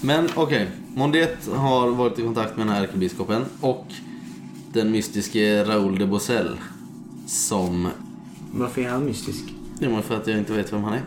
[0.00, 3.86] Men okej, Mondet har varit i kontakt med den här ärkebiskopen och
[4.72, 6.56] den mystiske Raoul de Bosel
[7.26, 7.88] som...
[8.52, 9.44] Varför är han mystisk?
[9.80, 11.02] Jo, men för att jag inte vet vem han är.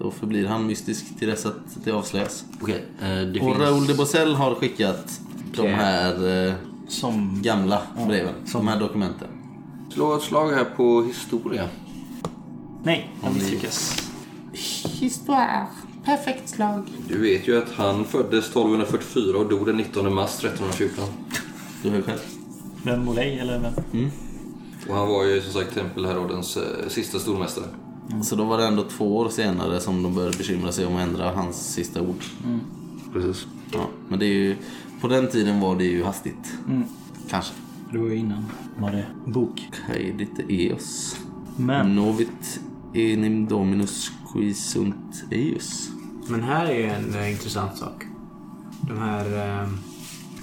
[0.00, 2.44] Då förblir han mystisk till dess att det avslöjas.
[2.60, 3.58] Okej, eh, det Och finns...
[3.58, 5.20] Raoul de Bosel har skickat
[5.52, 5.72] de Okej.
[5.72, 6.54] här eh,
[6.88, 7.42] som...
[7.42, 9.28] gamla breven, de här dokumenten.
[9.94, 11.68] Slå ett slag här på historia.
[12.86, 14.10] Nej, jag misslyckas.
[15.00, 15.66] Histoire.
[16.04, 16.82] Perfekt slag.
[17.08, 21.04] Du vet ju att han föddes 1244 och dog den 19 mars 1314.
[21.82, 22.18] Du hör själv.
[22.84, 24.10] Vem Molay eller vem?
[24.88, 27.64] Och han var ju som sagt tempelherrodens eh, sista stormästare.
[28.22, 31.02] Så då var det ändå två år senare som de började bekymra sig om att
[31.02, 32.24] ändra hans sista ord.
[33.12, 33.46] Precis.
[33.72, 34.56] Ja, men det är ju...
[35.00, 36.54] På den tiden var det ju hastigt.
[37.30, 37.54] Kanske.
[37.92, 38.44] Det var ju innan
[38.76, 39.68] de hade bok.
[39.86, 41.16] Caedite eos.
[41.56, 42.60] Men Novit
[42.96, 45.90] enim dominus qui sunt eius.
[46.28, 48.04] Men här är en eh, intressant sak.
[48.88, 49.60] De här...
[49.62, 49.68] Eh,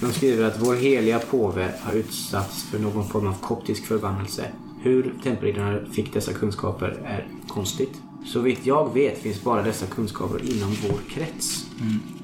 [0.01, 4.45] de skriver att vår heliga påve har utsatts för någon form av koptisk förbannelse.
[4.81, 8.01] Hur tempelriddarna fick dessa kunskaper är konstigt.
[8.25, 11.65] Så vitt jag vet finns bara dessa kunskaper inom vår krets.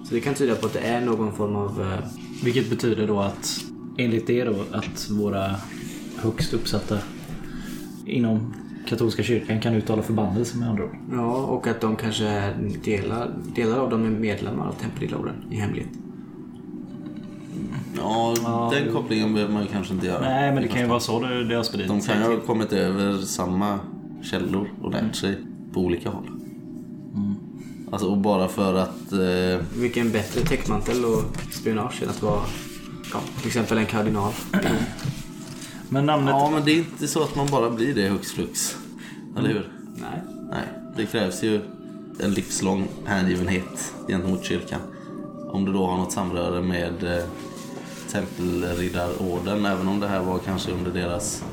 [0.03, 1.81] Så det kan tyda på att det är någon form av...
[1.81, 1.99] Eh,
[2.43, 3.65] Vilket betyder då att,
[3.97, 5.55] enligt det då, att våra
[6.15, 6.97] högst uppsatta
[8.05, 8.53] inom
[8.89, 10.95] katolska kyrkan kan uttala förbannelse med andra ord.
[11.11, 15.55] ja, och att de kanske är delar, delar av dem är medlemmar av tempelriddarorden i
[15.55, 15.89] hemlighet.
[17.97, 20.21] Ja, den kopplingen behöver man kanske inte göra.
[20.21, 22.29] Nej, men det kan ju vara så det, det har spridit De kan ju ha
[22.29, 22.39] till.
[22.47, 23.79] kommit över samma
[24.23, 25.37] källor och lärt sig
[25.73, 26.29] på olika håll.
[27.91, 29.11] Alltså, och bara för att...
[29.11, 32.41] Eh, Vilken bättre täckmantel och spionage än att vara
[33.13, 34.31] ja, till exempel en kardinal.
[35.89, 36.29] Men namnet...
[36.29, 38.77] ja, men det är inte så att man bara blir det hux flux.
[39.37, 39.71] Eller hur?
[39.95, 40.21] Nej.
[40.49, 41.61] Nej, det krävs ju
[42.19, 44.81] en livslång hängivenhet gentemot kyrkan.
[45.51, 47.23] Om du då har något samröre med eh,
[48.11, 51.43] tempelriddarorden, även om det här var kanske under deras,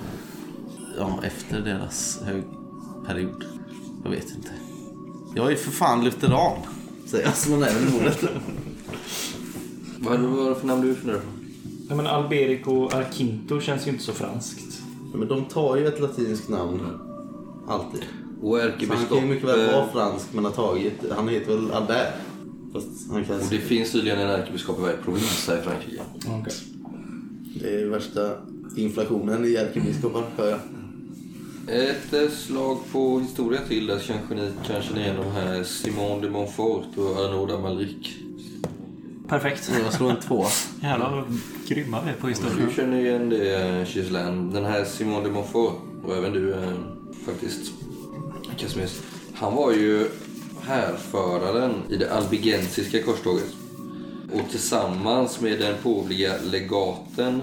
[0.98, 3.44] ja, efter deras högperiod.
[4.04, 4.50] Jag vet inte.
[5.34, 6.58] Jag är för fan lutheran,
[7.06, 8.24] säger jag slår näven i bordet.
[9.98, 11.35] Vad var det för namn du funderar på?
[11.88, 14.82] Ja, men Alberico Arquinto känns ju inte så franskt.
[15.14, 16.80] Men de tar ju ett latinskt namn,
[17.68, 18.04] alltid.
[18.42, 19.08] Och Så han ärkebiskop...
[19.08, 22.14] kan ju mycket väl vara fransk men har tagit, han heter väl Albert.
[22.72, 26.02] Fast han kan Och det finns tydligen en ärkebiskop i varje provins här i Frankrike.
[26.40, 26.54] Okay.
[27.60, 28.30] Det är värsta
[28.76, 30.60] inflationen i ärkebiskopar, hör jag.
[31.68, 36.20] Ett eh, slag på historia till där kanske ni kanske ni igen de här Simon
[36.20, 38.25] de Montfort och Arnaud d'Amalric.
[39.28, 39.70] Perfekt.
[39.84, 40.48] Jag slår en tvåa.
[40.82, 41.24] Jävlar vad
[41.68, 42.66] grymma vi är på historia.
[42.66, 44.50] Du känner igen det, Gislaine.
[44.52, 46.72] Den här Simon de Montfort, och även du eh,
[47.26, 47.72] faktiskt,
[48.56, 49.00] Casimirs.
[49.34, 50.08] Han var ju
[50.62, 53.54] härföraren i det albigensiska korståget.
[54.32, 57.42] Och tillsammans med den påvliga legaten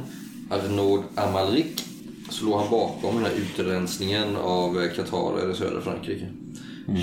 [0.50, 1.86] Arnaud Amalric
[2.30, 6.28] så låg han bakom den här utrensningen av eh, katarer i södra Frankrike.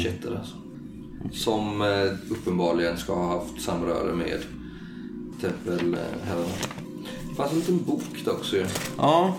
[0.03, 0.55] Kätter alltså.
[1.33, 4.39] Som eh, uppenbarligen ska ha haft samröre med
[5.41, 6.45] tempelherrarna.
[7.29, 8.67] Det fanns en liten bok där också ju.
[8.99, 9.37] Ja,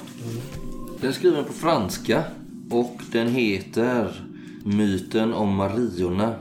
[1.01, 2.23] Den är skriven på franska
[2.69, 4.25] och den heter
[4.63, 6.35] Myten om Mariorna.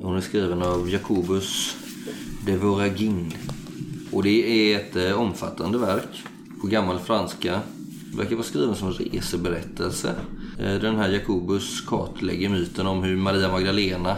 [0.00, 1.76] Hon är skriven av Jacobus
[2.46, 3.32] de Voragin.
[4.12, 6.24] Och det är ett eh, omfattande verk
[6.60, 7.60] på gammal franska.
[8.10, 10.14] Det verkar vara skriven som reseberättelse.
[10.58, 14.16] Eh, Den här Jacobus kartlägger myten om hur Maria Magdalena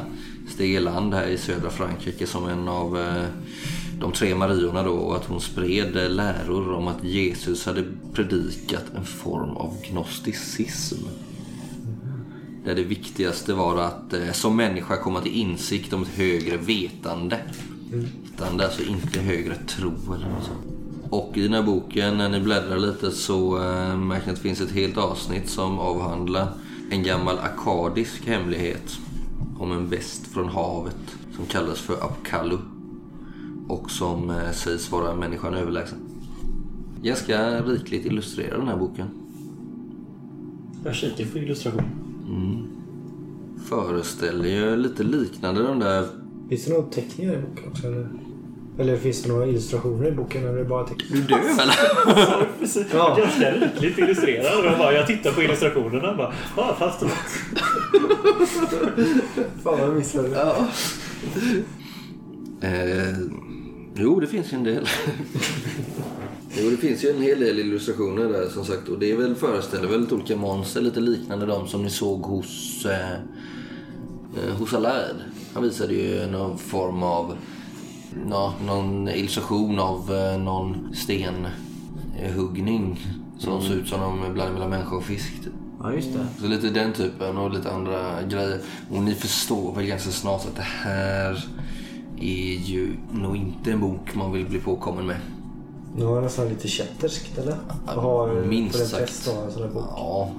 [0.49, 3.25] steg i land här i södra Frankrike som en av eh,
[4.03, 9.05] de tre Mariorna då och att hon spred läror om att Jesus hade predikat en
[9.05, 11.05] form av gnosticism.
[12.65, 17.39] Där det viktigaste var att eh, som människa komma till insikt om ett högre vetande.
[17.91, 20.67] Vetande, alltså inte högre tro eller något sånt.
[21.11, 24.43] Och i den här boken, när ni bläddrar lite, så eh, märker ni att det
[24.43, 26.53] finns ett helt avsnitt som avhandlar
[26.91, 28.99] en gammal akadisk hemlighet
[29.59, 32.59] om en väst från havet som kallas för Apkallu
[33.73, 35.99] och som eh, sägs vara människan överlägsen.
[37.03, 39.09] Ganska rikligt illustrerad den här boken.
[40.85, 41.83] Jag kikar på illustration.
[43.69, 46.07] Föreställer ju lite liknande de där...
[46.49, 47.87] Finns det några teckningar i boken också?
[47.87, 48.09] Eller,
[48.79, 50.43] eller finns det några illustrationer i boken?
[50.43, 51.17] Eller är det bara teckningar?
[51.17, 51.77] Du döv eller?
[52.93, 53.17] Ja.
[53.19, 54.65] Ganska rikligt illustrerad.
[54.65, 57.15] Jag, bara, jag tittar på illustrationerna och bara, ja, fanns det något?
[59.63, 60.55] Fan vad jag missade det.
[62.63, 63.42] Eh,
[63.95, 64.89] jo, det finns ju en del.
[66.55, 68.89] Jo, det finns ju en hel del illustrationer där som sagt.
[68.89, 72.23] Och det är väl, föreställer väl lite olika monster, lite liknande de som ni såg
[72.23, 75.17] hos, eh, eh, hos Alad.
[75.55, 77.37] Han visade ju någon form av,
[78.27, 83.07] nå, någon illustration av eh, någon stenhuggning
[83.39, 85.45] som såg ut som en blandning mellan människa och fisk.
[85.45, 85.53] Typ.
[85.83, 86.27] Ja, just det.
[86.41, 88.61] Så lite den typen och lite andra grejer.
[88.91, 91.45] Och ni förstår väl ganska snart att det här
[92.23, 95.17] är ju nog inte en bok man vill bli påkommen med.
[95.97, 97.57] Nu var nästan lite kätterskt eller?
[97.87, 99.05] Att ha minst på den sagt.
[99.05, 99.85] präst ha en sån här bok.
[99.97, 100.31] Ja.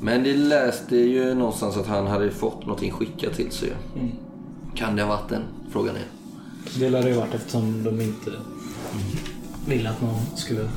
[0.00, 3.72] Men det läste ju någonstans att han hade fått någonting skickat till sig.
[4.74, 5.42] Kan det ha varit den?
[5.70, 6.06] Frågan är.
[6.78, 8.30] Det lär det ju varit eftersom de inte
[9.66, 10.68] ville att någon skulle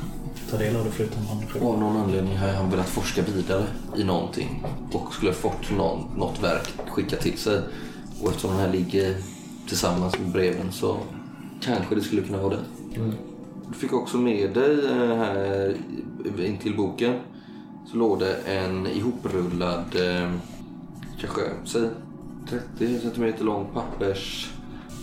[0.50, 1.64] ta del av det förutom han själv.
[1.64, 4.64] Och av någon anledning har han velat forska vidare i någonting.
[4.92, 7.60] Och skulle ha fått någon, något verk skickat till sig.
[8.22, 9.16] Och eftersom den här ligger
[9.68, 10.98] tillsammans med breven så
[11.60, 12.64] kanske det skulle kunna vara det.
[13.68, 15.76] Du fick också med dig eh, här
[16.38, 17.14] in till boken.
[17.86, 20.32] Så låg det en ihoprullad, eh,
[21.20, 21.88] kanske, säg
[22.48, 24.50] 30 centimeter lång pappers...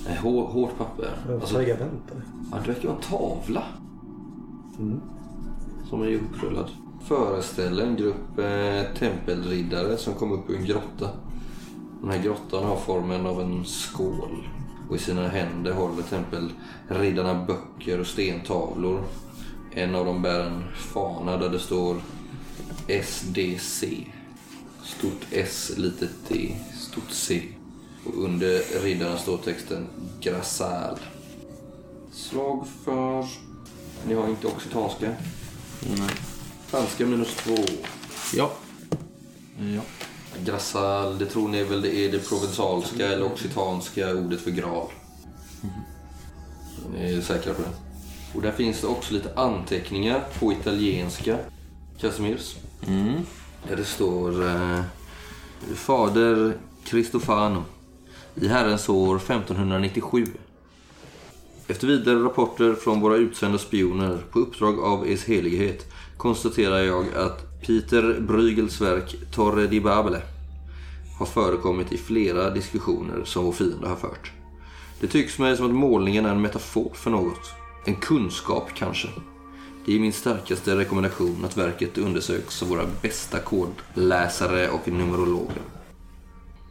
[0.06, 1.10] Nej, hår, hårt papper.
[1.34, 2.24] Alltså, Pergament eller?
[2.52, 3.63] Ja, det verkar vara en tavla.
[5.89, 6.69] Som är ihoprullad.
[7.08, 11.10] Föreställer en grupp eh, tempelriddare som kom upp ur en grotta.
[12.02, 14.48] Den här grottan har formen av en skål.
[14.90, 19.04] Och i sina händer håller tempelriddarna böcker och stentavlor.
[19.72, 22.02] En av dem bär en fana där det står
[23.04, 24.08] SDC.
[24.84, 27.42] Stort S, litet D, stort C.
[28.06, 29.88] Och under riddaren står texten
[30.22, 30.98] Grasal.
[32.12, 33.26] Slag för...
[34.08, 35.16] Ni har inte occitanska.
[35.98, 36.10] Nej.
[36.68, 37.56] Franska minus två.
[38.34, 38.52] Ja.
[39.76, 39.82] Ja.
[40.46, 44.88] Grassal, det tror ni väl det är det provensalska eller occitanska ordet för graal.
[46.94, 47.70] Ni är säkra på det?
[48.36, 51.38] Och där finns det också lite anteckningar på italienska.
[52.00, 52.56] Casimirs.
[52.88, 53.22] Mm.
[53.67, 54.82] Där det står eh,
[55.76, 57.63] Fader Cristofano
[58.36, 60.28] i Herrens år 1597.
[61.72, 67.62] Efter vidare rapporter från våra utsända spioner på uppdrag av Ers helighet konstaterar jag att
[67.62, 70.22] Peter Bruegels verk Torre di Babele
[71.20, 74.32] har förekommit i flera diskussioner som vår fiende har fört.
[75.00, 77.52] Det tycks mig som att målningen är en metafor för något.
[77.86, 79.08] En kunskap kanske.
[79.86, 85.62] Det är min starkaste rekommendation att verket undersöks av våra bästa kodläsare och numerologer.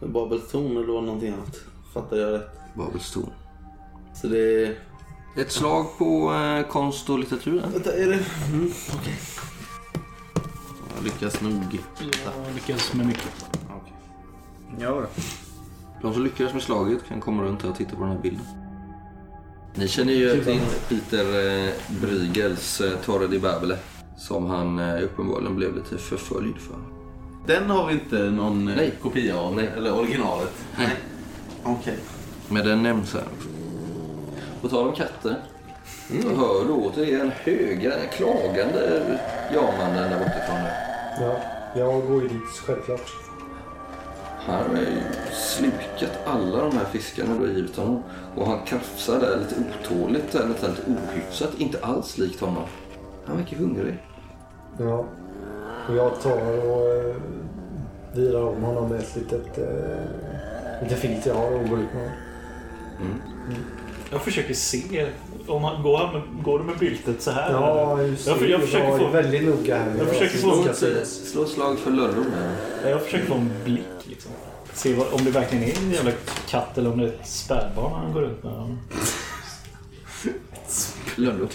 [0.01, 1.61] Babels torn eller var det någonting annat?
[1.95, 2.51] Fattar jag rätt?
[2.75, 3.31] Babels torn.
[4.15, 4.89] Så det är...
[5.37, 7.61] Ett slag på eh, konst och litteratur.
[7.61, 7.69] där.
[7.69, 8.19] Vänta, är det...
[8.53, 9.19] Mm, okej.
[10.97, 11.79] Jag lyckas nog.
[12.25, 13.47] Jag lyckades med mycket.
[13.69, 13.93] Okej.
[14.79, 15.03] Ja,
[16.03, 18.47] De som lyckades med slaget kan komma runt här och titta på den här bilden.
[19.75, 21.25] Ni känner ju till Peter
[21.66, 23.77] eh, Bruegels eh, Torre di Babele.
[24.19, 26.77] Som han eh, uppenbarligen blev lite förföljd för.
[27.47, 28.95] Den har vi inte någon eh, Nej.
[29.03, 29.57] kopia av?
[29.57, 29.71] Nej.
[29.77, 30.53] Eller originalet?
[30.79, 30.97] Nej.
[31.64, 31.99] Okej.
[32.49, 33.49] Men den nämns här också.
[34.61, 35.37] På tal om katter.
[36.23, 39.18] Så hör du återigen höga, klagande
[39.55, 40.70] jamanden där nu.
[41.20, 41.37] Ja,
[41.75, 43.11] jag går ju dit självklart.
[44.46, 48.03] Han har ju slukat alla de här fiskarna du har givit honom.
[48.37, 51.51] Och han krafsar där lite otåligt, där, nästan lite ohyfsat.
[51.59, 52.64] Inte alls likt honom.
[53.27, 53.99] Han verkar hungrig.
[54.79, 55.05] Ja.
[55.88, 57.16] Och jag tar och eh,
[58.14, 62.03] virar om honom med ett litet, eh, lite filt jag har och går ut med
[62.03, 63.20] honom.
[64.11, 65.07] Jag försöker se
[65.46, 67.53] om han går, han med, går det med byltet så här?
[67.53, 69.87] Ja, just jag, för- jag försöker få, väldigt noga här.
[69.90, 72.27] med Jag försöker få- Slå slå slag för lönnrum
[72.83, 72.90] här.
[72.90, 74.31] jag försöker få en blick liksom.
[74.73, 76.12] Se vad, om det verkligen är en jävla
[76.49, 78.77] katt eller om det är ett spädbarn han går runt med.
[81.16, 81.49] Lönnrum.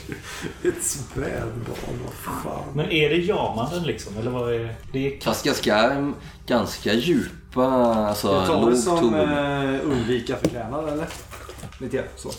[0.64, 2.64] Ett spädbarn, vad fan.
[2.74, 4.18] Men är det jamanden liksom?
[4.18, 5.00] Eller vad är det?
[5.08, 5.24] Är katt.
[5.24, 6.14] Fast ganska,
[6.48, 11.06] ganska djupa, alltså Jag tar det som eh, undvika förtjänar eller?
[11.80, 12.32] Lite grann så.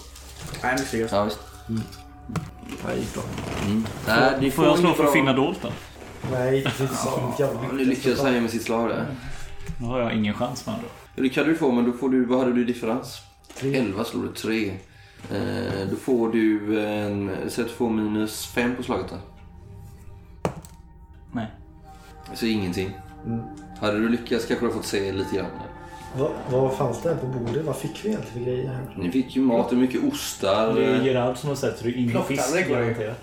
[0.62, 1.12] Nej, misslyckas.
[1.12, 1.38] Ja, visst.
[2.82, 3.22] Ja, det gick bra.
[3.64, 3.86] Mm.
[4.06, 5.12] Nej, det Får jag slå för bra.
[5.12, 5.68] finna dolt då?
[6.32, 9.06] Nej, det är inte så Ja, nu lyckades han med sitt slag där.
[9.80, 10.88] Då har jag ingen chans med andra.
[11.14, 13.18] Det kan du få, men då får du, vad hade du i differens?
[13.62, 14.68] 11 slår du 3.
[15.30, 19.16] Eh, då får du en, säg att du får minus 5 på slaget då.
[21.32, 21.46] Nej.
[22.34, 22.90] Så ingenting.
[23.80, 25.46] Hade du lyckats kanske du fått se lite grann.
[26.18, 27.64] Vad, vad fanns det här på bordet?
[27.64, 28.94] Vad fick vi egentligen för grejer här?
[28.98, 30.74] Ni fick ju mat, och mycket ostar.
[30.74, 33.22] Det är Gerard som har sett hur ingen fisk garanterat.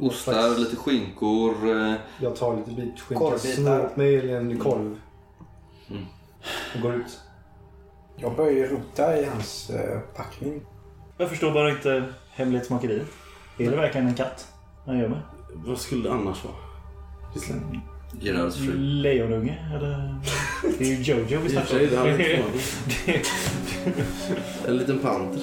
[0.00, 1.70] Ostar, lite skinkor.
[1.70, 4.98] eh, Jag tar lite bit skinka, snor åt mig en korv.
[5.90, 6.04] Mm.
[6.74, 7.20] Och går ut.
[8.16, 10.60] Jag börjar rota i hans eh, packning.
[11.18, 13.06] Jag förstår bara inte hemlighetsmakeriet.
[13.58, 14.46] Är det verkligen en katt?
[14.86, 15.20] Han gör med.
[15.54, 16.54] Vad skulle det annars vara?
[18.20, 18.72] Gerards fru.
[18.78, 20.14] Lejonunge, eller?
[20.78, 22.44] Det är ju Jojo vi snackar det om.
[22.44, 23.26] varit.
[24.68, 25.42] En liten panter.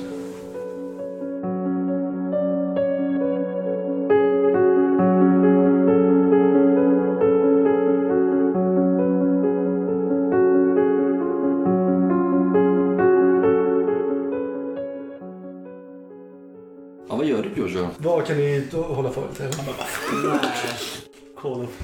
[17.10, 17.88] Ja, vad gör du Jojo?
[17.98, 19.28] Vad kan ni hålla för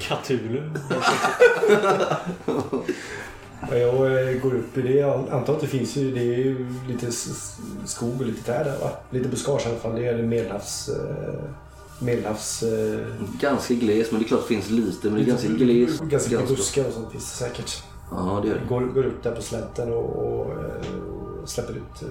[0.09, 0.61] Cthulhu.
[3.71, 4.93] Ja, Jag eh, går upp i det.
[4.93, 7.11] Jag antar att det finns ju, det är ju lite
[7.85, 8.89] skog och lite träd där va?
[9.09, 9.95] Lite buskage i alla fall.
[9.95, 10.89] Det är medelhavs...
[10.89, 11.33] eh,
[11.99, 12.63] Medelhavs...
[12.63, 12.99] eh,
[13.39, 15.07] Ganska gles, men det är klart det finns lite.
[15.07, 15.99] Men det är ganska gles.
[15.99, 17.83] Ganska mycket buskar och sånt finns det säkert.
[18.11, 18.65] Ja, det gör det.
[18.69, 20.41] Går, går upp där på slänten och, och,
[21.43, 22.09] och släpper ut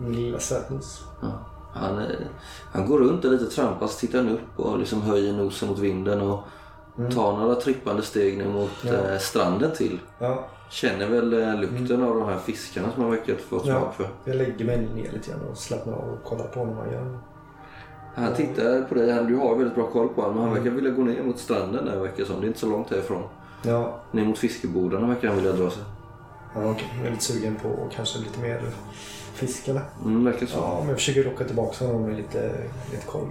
[0.00, 1.00] min lilla sötnos.
[1.22, 1.28] Ja.
[1.74, 2.02] Han,
[2.72, 6.20] han går runt där lite trampas, tittar han upp och liksom höjer nosen mot vinden
[6.20, 6.44] och
[7.14, 8.94] tar några trippande steg ner mot Mm.
[9.04, 9.10] Ja.
[9.12, 10.00] eh, stranden till.
[10.18, 13.92] Ja, Känner väl eh, lukten av de här fiskarna som han verkar få smak ja.
[13.96, 14.08] för.
[14.24, 16.76] Jag lägger mig ner lite grann och slappnar av och kollar på honom.
[16.76, 17.18] Han gör.
[18.14, 20.36] Han tittar på dig, du har väldigt bra koll på honom.
[20.36, 20.64] Men han Mm.
[20.64, 22.40] verkar vilja gå ner mot stranden där verkar som.
[22.40, 23.22] Det är inte så långt härifrån.
[23.62, 25.82] Ja, Ner mot fiskebodarna verkar han vilja dra sig.
[26.54, 26.88] ja okej.
[26.98, 28.62] Jag är lite sugen på kanske lite mer
[29.34, 29.82] fisk eller?
[30.04, 30.58] Mm, verkar så.
[30.58, 32.50] Ja, men jag försöker locka tillbaka honom med lite,
[32.90, 33.26] lite koll.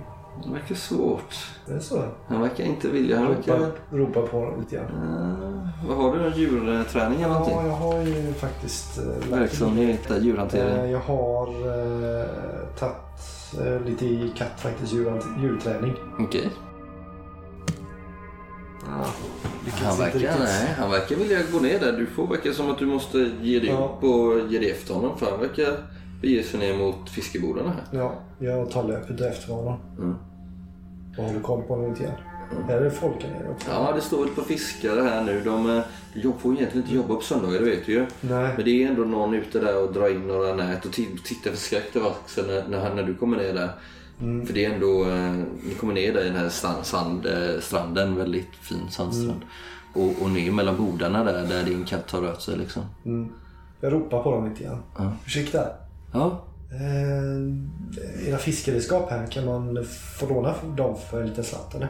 [0.45, 1.35] Det verkar svårt.
[1.65, 2.03] Det är så.
[2.27, 3.17] Han verkar inte vilja.
[3.19, 3.57] Han verkar...
[3.57, 4.85] Ropa, ropa på honom lite grann.
[4.85, 6.35] Uh, vad har du?
[6.41, 7.67] Djurträning eller Ja, någonting?
[7.67, 8.97] jag har ju faktiskt...
[8.97, 10.85] eh, lagt- Verksamhet, djurhantering.
[10.85, 12.25] Eh, Jag har eh,
[12.79, 15.93] tagit eh, lite i katt faktiskt, djur, djurträning.
[16.19, 16.49] Okej.
[19.65, 20.39] Lyckas Han inte verkar, riktigt.
[20.39, 21.91] nej, han verkar vilja gå ner där.
[21.93, 23.75] Du får verka som att du måste ge dig Ja.
[23.97, 25.17] upp och ge dig efter honom.
[25.17, 25.73] För han verkar
[26.21, 27.99] bege sig ner mot fiskebodarna här.
[27.99, 29.77] Ja, jag tar löpet efter honom.
[29.97, 30.15] Mm.
[31.17, 32.69] Och håller koll på honom lite grann.
[32.69, 33.71] Är det folk här nere också?
[33.71, 35.41] Ja, det står ett par fiskare här nu.
[35.41, 38.05] De eh, de får egentligen inte jobba på söndagar, det vet du ju.
[38.21, 38.53] Nej.
[38.55, 41.95] Men det är ändå någon ute där och drar in några nät och tittar förskräckt
[41.95, 43.69] över axeln när, när, när du kommer ner där.
[44.21, 44.45] Mm.
[44.45, 45.33] För det är ändå, eh,
[45.67, 49.41] ni kommer ner där i den här sand, sand, eh, stranden, väldigt fin sandstrand.
[49.93, 50.07] Mm.
[50.09, 52.83] Och, och ner mellan bodarna där, där din katt har rört sig liksom.
[53.05, 53.29] Mm.
[53.81, 54.83] Jag ropar på dem lite grann.
[54.97, 55.11] Ja.
[55.25, 55.67] Ursäkta.
[56.13, 59.85] Ja, Eh, era fiskeredskap här, kan man
[60.19, 61.87] få låna dem för en liten slant eller?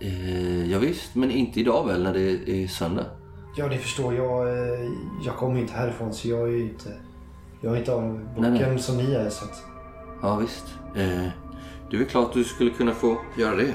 [0.00, 3.04] eh, ja visst, men inte idag väl när det är söndag?
[3.56, 4.48] Ja, det förstår jag.
[4.48, 4.88] eh,
[5.24, 6.88] Jag kommer inte härifrån så jag är ju inte...
[7.62, 8.78] Jag är inte av Nej, bocken nej.
[8.78, 9.62] som ni är så att...
[10.22, 10.64] Ja visst.
[10.96, 11.28] Eh,
[11.90, 13.74] det är väl klart du skulle kunna få göra det.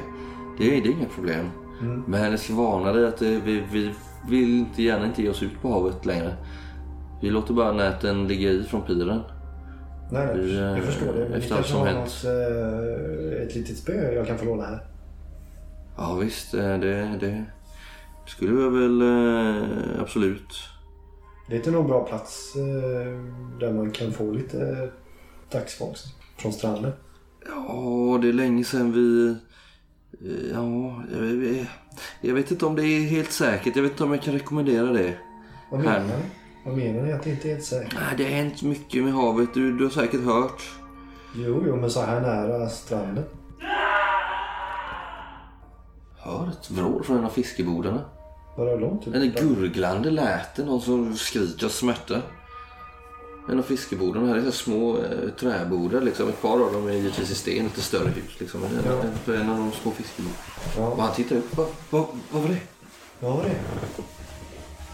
[0.57, 1.49] Det är, det är inga problem.
[1.81, 2.03] Mm.
[2.07, 3.91] Men jag ska varna dig att eh, vi, vi
[4.29, 6.35] vill inte gärna inte ge oss ut på havet längre.
[7.21, 9.21] Vi låter bara näten ligga i från piren.
[10.11, 11.19] Nej, nej, eh, jag förstår det.
[11.29, 11.99] Men efter allt som hänt.
[11.99, 14.79] något, eh, ett litet spö jag kan få låna här.
[15.97, 17.45] Ja visst, eh, det, det
[18.25, 20.47] skulle jag väl eh, absolut.
[21.47, 23.19] Det är inte någon bra plats eh,
[23.59, 24.89] där man kan få lite
[25.51, 26.05] dagsfångst
[26.37, 26.91] från stranden.
[27.47, 29.27] Ja, det är länge sedan vi...
[29.27, 29.35] eh,
[30.53, 31.67] Ja, jag, vet-
[32.21, 33.75] jag vet inte om det är helt säkert.
[33.75, 35.17] Jag vet inte om jag kan rekommendera det.
[35.71, 36.19] Vad menar Här.
[36.65, 37.93] Vad menar ni att det inte är helt säkert?
[37.93, 39.53] Nej, det har hänt mycket med havet.
[39.53, 40.61] Du, du har säkert hört.
[41.35, 43.23] Jo, jo, men så här nära stranden.
[46.17, 48.01] Hör ett vrål från en av fiskebodarna.
[48.57, 49.15] Bara långt ut.
[49.15, 50.65] Eller gurglande lät det.
[50.65, 52.21] Någon som skriker av smärta.
[53.49, 56.01] En av fiskebodarna här är så små eh, träbodar.
[56.01, 56.29] Liksom.
[56.29, 58.39] Ett par av dem är givetvis i sten, lite större hus.
[58.39, 58.61] Liksom.
[58.61, 59.33] Men en, Ja.
[59.33, 60.37] en, en av de små fiskebodarna.
[60.93, 61.57] Och Ja, han tittar upp.
[61.57, 62.59] Vad, vad, vad var det?
[63.19, 63.55] vad var det?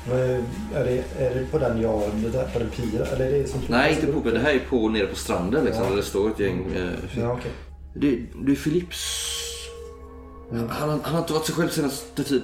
[0.10, 0.44] Vad är-
[0.74, 2.02] det, är det på den jag...
[2.16, 3.06] Det där, på den pira?
[3.06, 5.66] Eller är det som Nej, inte på Det här är på, nere på stranden.
[5.66, 5.90] Liksom, Ja.
[5.90, 6.74] Där det står ett gäng.
[6.76, 7.52] Eh, Ja, okej.
[7.96, 9.28] det, det är Philips...
[10.52, 12.42] Han, han, han har inte varit sig själv senaste tid.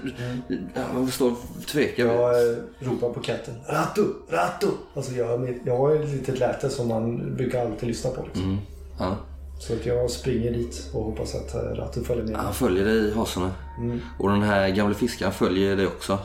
[0.75, 1.35] Ja, Man står
[1.67, 2.05] tvekar.
[2.05, 3.53] Jag eh, ropar på katten.
[3.69, 4.01] Ratto!
[4.29, 4.67] Ratto!
[4.93, 8.23] Alltså jag, jag har ett litet läte som man brukar alltid lyssna på.
[8.25, 8.43] Liksom.
[8.43, 8.57] Mm.
[8.99, 9.15] Ja.
[9.59, 12.35] Så att jag springer dit och hoppas att eh, Ratto följer med.
[12.35, 13.51] Han följer dig i hasorna.
[13.79, 13.99] Mm.
[14.19, 16.19] Och den här gamla fiskaren följer dig också.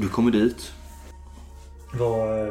[0.00, 0.72] Och du kommer dit.
[1.98, 2.46] Vad, eh,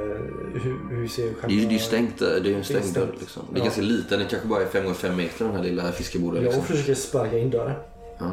[0.54, 1.48] hur, hur ser själva...
[1.48, 2.28] Det är ju stängt där.
[2.28, 2.96] Det är en Det är stängd stängt.
[2.96, 3.16] dörr.
[3.20, 3.44] Liksom.
[3.50, 3.64] Det är Ja.
[3.64, 4.20] ganska liten.
[4.20, 6.36] Det kanske bara är 5x5 meter den här lilla fiskeboden.
[6.44, 6.64] Jag Liksom.
[6.64, 7.76] försöker sparka in dörren.
[8.20, 8.32] Ja,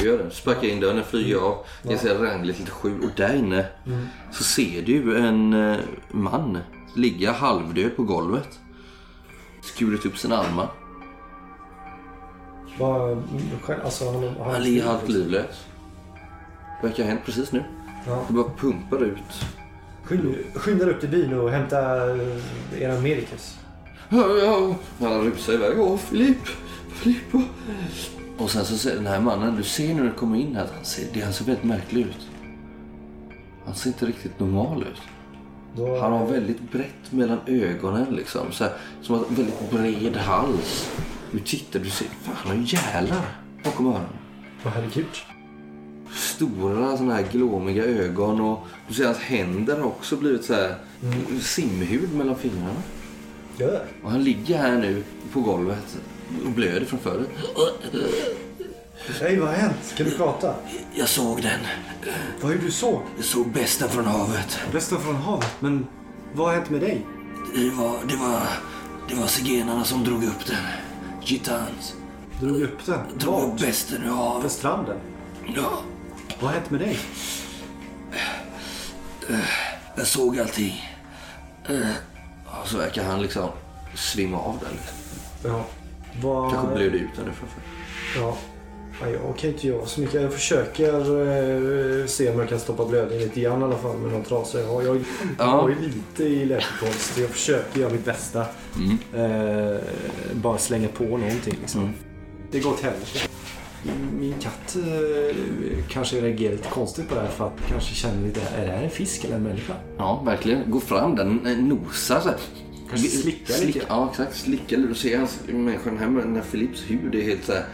[0.00, 0.30] du gör det.
[0.30, 1.56] Sparkar in dörren, den flyger av.
[1.82, 3.00] Det är ganska rangligt, lite skjul.
[3.04, 3.66] Och där inne
[4.32, 5.76] så ser du en eh,
[6.10, 6.58] man
[6.96, 8.48] ligga halvdöd på golvet.
[9.62, 10.68] Skurit upp sina armar.
[13.62, 15.66] Själv, alltså, han, han, Han ligger halvt livlös.
[16.82, 17.64] Verkar ha hänt precis nu.
[18.06, 18.24] Ja.
[18.28, 19.46] Det bara pumpar ut.
[20.04, 22.28] Skynd, skynda upp till byn och hämta eh.
[24.08, 24.74] Ja, ja.
[25.00, 25.80] Han rusar iväg.
[25.80, 26.46] Åh, Filip!
[26.88, 27.34] Filip!
[28.38, 30.84] Och sen så ser den här mannen, du ser när du kommer in här han
[30.84, 32.28] ser, det, han ser väldigt märklig ut.
[33.64, 35.02] Han ser inte riktigt normal ut.
[35.76, 38.52] Då, Han har väldigt brett mellan ögonen liksom.
[38.52, 40.90] Så här, som en väldigt bred hals.
[41.32, 43.26] Du tittar, du ser, fan han har ju gälar
[43.64, 44.08] bakom öronen.
[44.64, 45.06] Åh, herregud.
[46.16, 50.74] Stora sådana här glåmiga ögon och du ser hans händer har också blivit så här
[51.40, 52.82] simhud mellan fingrarna.
[53.58, 53.86] Gör?
[54.02, 55.02] Och han ligger här nu
[55.32, 55.96] på golvet
[56.44, 57.28] och blöder från förut.
[59.20, 59.94] Hej, vad har hänt?
[59.96, 60.54] Kan du prata?
[60.94, 61.60] Jag såg den.
[62.42, 63.00] Vad är det du såg?
[63.16, 64.58] Jag såg bästa från havet.
[64.72, 65.56] Bästa från havet.
[65.60, 65.86] Men
[66.34, 67.06] vad har hänt med dig?
[67.54, 68.40] Det var, det var,
[69.08, 70.56] det var zigenarna som drog upp den.
[71.22, 71.94] Gitans.
[72.40, 72.98] Drog upp den?
[73.18, 74.52] Drog upp bästen ur havet.
[74.52, 74.96] stranden?
[75.56, 75.82] Ja,
[76.40, 76.98] Vad har hänt med dig?
[79.96, 80.82] jag såg allting.
[81.68, 81.90] Eh,
[82.62, 83.48] Och så verkar han liksom
[83.94, 84.70] svimma av där.
[84.70, 84.96] Liksom.
[85.44, 85.64] Ja.
[86.22, 86.52] Vad...
[86.52, 87.46] Kanske blöd ut framför.
[88.16, 88.36] Ja.
[89.00, 90.22] Ja, jag kan inte göra så mycket.
[90.22, 90.92] Jag försöker
[92.00, 94.60] eh, se om jag kan stoppa blödningen lite grann i alla fall med någon trasa
[94.60, 94.82] jag har.
[94.82, 95.04] Jag, jag
[95.38, 95.44] Ja.
[95.44, 97.18] har ju lite i läkekonst.
[97.18, 98.40] Jag försöker göra mitt bästa.
[99.14, 99.76] Eh,
[100.32, 101.92] bara slänga på någonting liksom.
[102.50, 103.18] Det går åt helvete.
[104.18, 105.36] Min katt eh,
[105.88, 108.82] kanske reagerar lite konstigt på det här för att kanske känner lite, är det här
[108.82, 109.74] en fisk eller en människa?
[109.98, 110.70] Ja, verkligen.
[110.70, 111.34] Gå fram den,
[111.68, 112.38] nosar så här.
[112.88, 113.86] Kanske slicka Slick- lite.
[113.88, 114.36] Ja, exakt.
[114.36, 114.88] Slicka lite.
[114.88, 117.64] Du ser hans, människan här med den här Philips hud är helt så här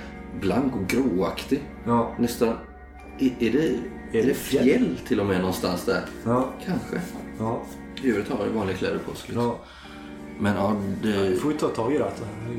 [0.40, 1.62] blank och gråaktig.
[1.86, 2.14] Ja.
[2.18, 2.48] Nästan.
[3.18, 3.68] Är, är, det,
[4.18, 4.64] är det fjäll?
[4.64, 6.00] fjäll till och med någonstans där?
[6.24, 6.50] Ja.
[6.66, 7.00] Kanske.
[7.38, 7.62] Ja.
[8.02, 9.24] I övrigt har han ju vanliga kläder på sig.
[9.28, 9.44] Liksom.
[9.44, 9.60] ja.
[10.38, 11.36] Men ja, det...
[11.36, 12.04] får ju ta tag i det.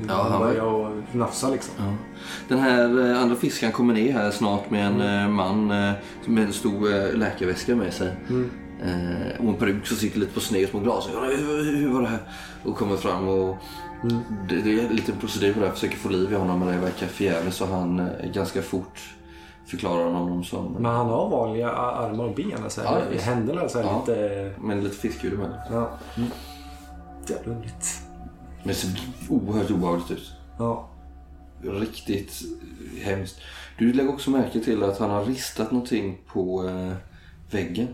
[0.07, 1.74] Ja, han- börjar och nafsa liksom.
[1.78, 1.93] Ja.
[2.47, 5.24] Den här eh, andra fiskaren kommer ner här snart med en Mm.
[5.24, 5.91] eh, man eh,
[6.26, 8.11] med en stor läkarväska med sig.
[8.30, 8.49] Mm.
[8.84, 11.09] Eh, och en peruk som sitter lite på sned små glas.
[11.09, 12.19] Hur, hur var det här?
[12.63, 13.57] Och kommer fram och
[14.03, 14.17] Mm.
[14.49, 15.69] det, det är en liten procedur där.
[15.71, 18.99] Försöker få liv i honom men det verkar förgäves så han ganska fort
[19.65, 22.63] förklarar honom som Men han har vanliga armar och ben.
[22.63, 24.03] Alltså, Ja, händerna så här Ja.
[24.07, 24.51] lite...
[24.61, 25.57] med lite fiskhud emellan.
[25.71, 25.89] Ja.
[26.17, 26.30] Mm.
[27.30, 28.01] Jävla underligt.
[28.57, 28.91] Men det ser
[29.30, 30.32] oerhört obehagligt ut.
[30.57, 30.89] Ja.
[31.61, 32.41] Riktigt
[33.01, 33.39] hemskt.
[33.78, 36.93] Du lägger också märke till att han har ristat någonting på eh,
[37.51, 37.88] väggen.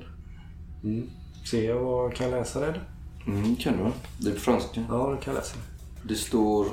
[1.50, 2.66] Ser jag vad kan jag läsa det?
[2.66, 2.90] eller?
[3.28, 3.92] Mm, kan du?
[4.18, 4.86] Det är på franska.
[4.90, 5.58] Ja, det kan läsa.
[6.04, 6.68] Det står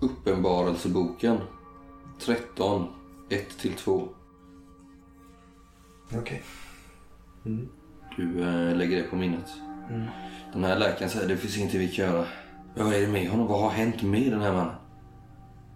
[0.00, 1.38] Uppenbarelseboken
[2.20, 2.86] 13,
[3.30, 4.08] 1-2.
[6.18, 6.42] Okej.
[8.16, 9.50] Du eh, lägger det på minnet.
[10.52, 12.24] Den här läkaren säger det finns ingenting vi kan göra.
[12.74, 13.46] Ja, vad är det med honom?
[13.46, 14.74] Vad har hänt med den här mannen?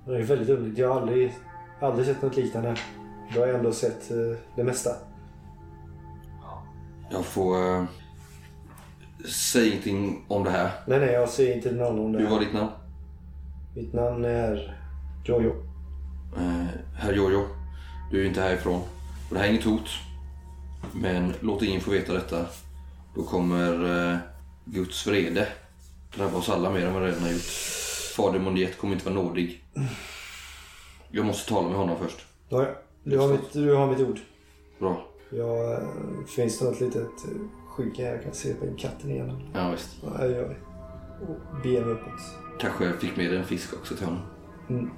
[0.07, 0.79] Det är väldigt underligt.
[0.79, 1.35] Jag har aldrig,
[1.81, 2.77] aldrig sett något liknande.
[3.35, 4.17] Då har jag ändå sett eh,
[4.57, 4.91] det mesta.
[7.11, 7.77] Jag får...
[7.77, 7.85] Eh,
[9.29, 10.71] säg ingenting om det här.
[10.87, 12.19] Nej, nej, jag säger inte någon om det.
[12.19, 12.71] Hur var ditt namn?
[13.75, 14.77] Mitt namn är
[15.25, 15.53] Jojo.
[16.37, 17.47] Eh, herr Jojo,
[18.11, 18.81] du är inte härifrån.
[19.29, 19.89] Och det här är inget hot.
[20.93, 22.47] Men låt ingen få veta detta.
[23.19, 24.19] Då kommer eh,
[24.64, 25.49] Guds vrede
[26.16, 27.43] drabba oss alla mer än vad det redan har gjort.
[28.16, 29.64] Fader Mondiet kommer inte vara nådig.
[31.11, 32.27] Jag måste tala med honom först.
[32.49, 32.66] Ja.
[33.05, 34.19] Du, har mitt, du har mitt ord.
[34.79, 35.07] Bra.
[35.31, 35.89] Jag, eh,
[36.27, 39.43] finns det något litet eh, skynke här jag kan se på in katten igen?
[39.55, 39.89] Ja, visst.
[40.03, 40.55] Ja, det gör vi.
[41.27, 42.21] Och ben uppåt.
[42.61, 44.23] Kanske fick med en fisk också till honom.
[44.69, 44.91] Mm.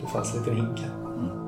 [0.00, 0.98] Det fanns en liten hink här.
[0.98, 1.43] Nej,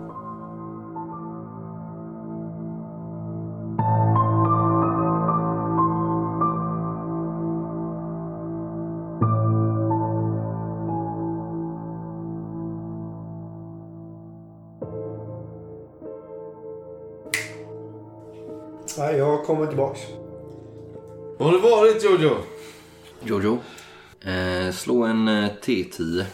[19.47, 20.01] kommer tillbaks.
[21.38, 22.36] Var har du varit Jojo?
[23.22, 23.59] Jojo.
[24.20, 26.24] Eh, slå en eh, T10.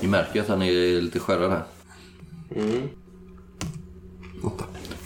[0.00, 1.62] Ni märker att han är lite skärrad här.
[4.42, 4.64] Åtta.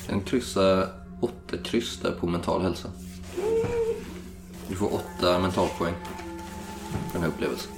[0.09, 0.89] En kryssa
[1.23, 2.89] åtta kryss där på mental hälsa.
[4.69, 5.95] Du får åtta mentalpoäng.
[7.07, 7.73] för Den här upplevelsen.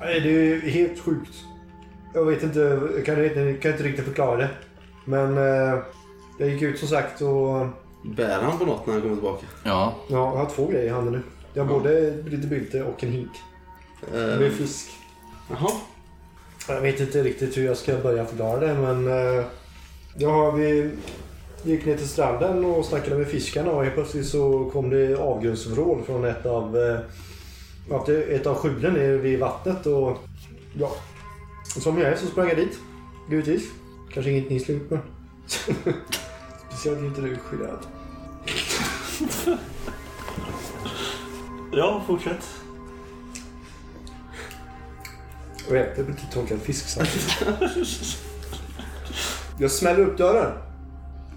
[0.00, 1.34] Nej, det är helt sjukt.
[2.14, 2.58] Jag vet inte,
[2.96, 4.50] jag kan, inte- kan inte riktigt förklara det.
[5.04, 5.78] Men eh,
[6.38, 7.66] jag gick ut som sagt och
[8.04, 9.46] Bär han på något när han kommer tillbaka?
[9.64, 11.22] Ja, ja, jag har två grejer i handen nu.
[11.54, 13.30] Jag har både lite bylte och en hink.
[14.12, 14.90] Det blir fisk.
[15.50, 15.70] Jaha.
[16.68, 19.06] Jag vet inte riktigt hur jag ska börja förklara det men...
[19.38, 19.44] Eh,
[20.16, 20.90] då har vi...
[21.64, 26.02] Gick ner till stranden och snackade med fiskarna och helt plötsligt så kom det avgrundsvrål
[26.06, 26.76] från ett av...
[26.76, 26.98] Eh,
[28.06, 30.18] det- ett av skjulen nere vid vattnet och...
[30.78, 30.90] Ja.
[31.80, 32.78] Som jag är så sprang jag dit.
[33.30, 33.62] Givetvis.
[34.14, 34.80] Kanske inget ni slog
[36.84, 36.94] men...
[36.94, 37.78] Speciellt inte du Gerard.
[41.72, 42.48] Ja, fortsätt.
[45.68, 48.16] Och jag blir lite torkad fisk samtidigt.
[49.60, 50.52] Jag smäller upp dörren.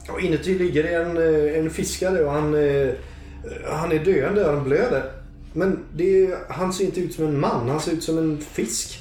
[0.10, 2.94] Och inuti ligger en, eh, en fiskare och han, eh,
[3.66, 5.12] han är döende han blöder.
[5.54, 8.42] Men det är, han ser inte ut som en man, han ser ut som en
[8.42, 9.00] fisk.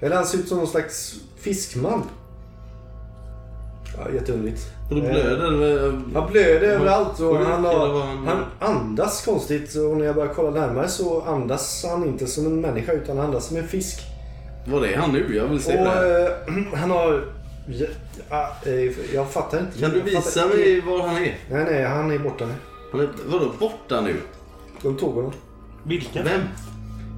[0.00, 2.02] Eller han ser ut som någon slags fiskman.
[3.98, 4.62] Ja, jätteunderligt.
[4.90, 5.86] Och du blöder?
[5.86, 9.74] eh, Han blöder överallt och han, har, vad han- andas konstigt.
[9.76, 13.26] Och när jag börjar kolla närmare så andas han inte som en människa utan han
[13.26, 14.00] andas som en fisk.
[14.66, 15.36] Var är han nu?
[15.36, 15.90] Jag vill se Och det.
[15.90, 16.20] här.
[16.20, 17.24] eh, han har...
[18.30, 19.78] Ja, eh, jag fattar inte.
[19.78, 21.38] Kan du visa fattar- mig var han är?
[21.50, 22.52] Nej, nej, han är borta nu.
[22.92, 24.14] Han är vadå borta nu?
[24.82, 25.32] De tog honom.
[25.82, 26.22] Vilka?
[26.22, 26.40] Vem?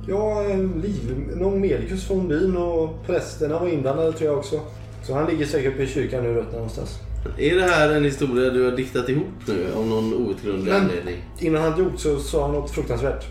[0.09, 4.61] Ja, eh, liv, någon medikus från byn och prästerna var inblandade tror jag också.
[5.07, 6.99] Så han ligger säkert uppe i kyrkan nu ruttnar någonstans.
[7.39, 11.17] Är det här en historia du har diktat ihop nu av någon outgrundlig Men- anledning?
[11.39, 13.25] Innan han dog så sa han något fruktansvärt.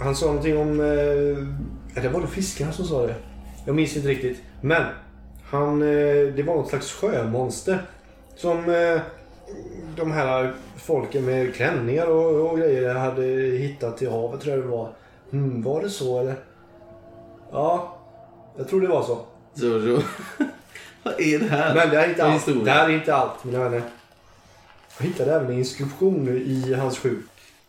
[0.00, 0.80] Han sa någonting om...
[0.80, 3.14] Eh, eller var det fiskarna som sa det?
[3.66, 4.42] Jag minns inte riktigt.
[4.60, 4.82] Men
[5.44, 5.88] han, eh,
[6.36, 7.82] det var något slags sjömonster.
[8.36, 9.00] Som eh,
[9.96, 13.22] de här folken med klänningar och, och grejer hade
[13.58, 14.88] hittat i havet tror jag det var.
[15.30, 16.34] Hmm, var det så eller?
[17.52, 17.96] Ja,
[18.56, 19.18] jag tror det var så.
[19.54, 20.02] Så, så.
[21.10, 21.74] Vad är det här?
[21.74, 22.34] Men det här är inte allt.
[22.34, 22.64] historia?
[22.64, 23.82] Det här är inte allt mina vänner.
[24.98, 27.26] Jag hittade även en inskription i hans sjuk.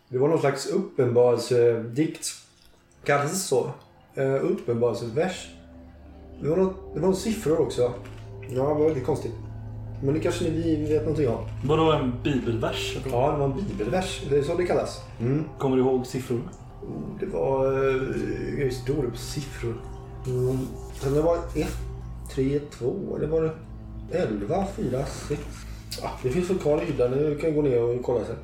[0.10, 2.28] Det var någon slags uppenbarelsedikt.
[3.04, 3.72] Kallades det så?
[4.18, 5.48] Uh, uppenbarelsevers.
[6.42, 7.82] Det var, något, det var några siffror också.
[7.82, 7.94] Ja,
[8.50, 9.32] det var väldigt konstigt.
[10.04, 11.46] Men det kanske ni vet någonting om?
[11.66, 12.98] Vadå en bibelvers?
[13.12, 14.22] Ja, det var en bibelvers.
[14.30, 15.02] Det är så det kallas.
[15.20, 15.44] Mm.
[15.60, 16.40] Kommer du ihåg siffror?
[17.20, 17.66] Det var...
[17.66, 19.74] eh, Jag är så dålig på siffror.
[20.28, 20.58] Mm.
[21.02, 21.68] Sen det var 1,
[22.36, 23.52] 3, 2 eller var det
[24.18, 25.42] 11, 4, 6?
[26.02, 27.12] Ja, det finns väl kvar i hyllan.
[27.12, 28.36] Du kan gå ner och kolla sen.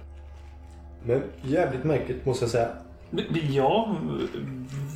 [1.06, 2.70] Men jävligt märkligt måste jag säga.
[3.50, 3.96] Ja,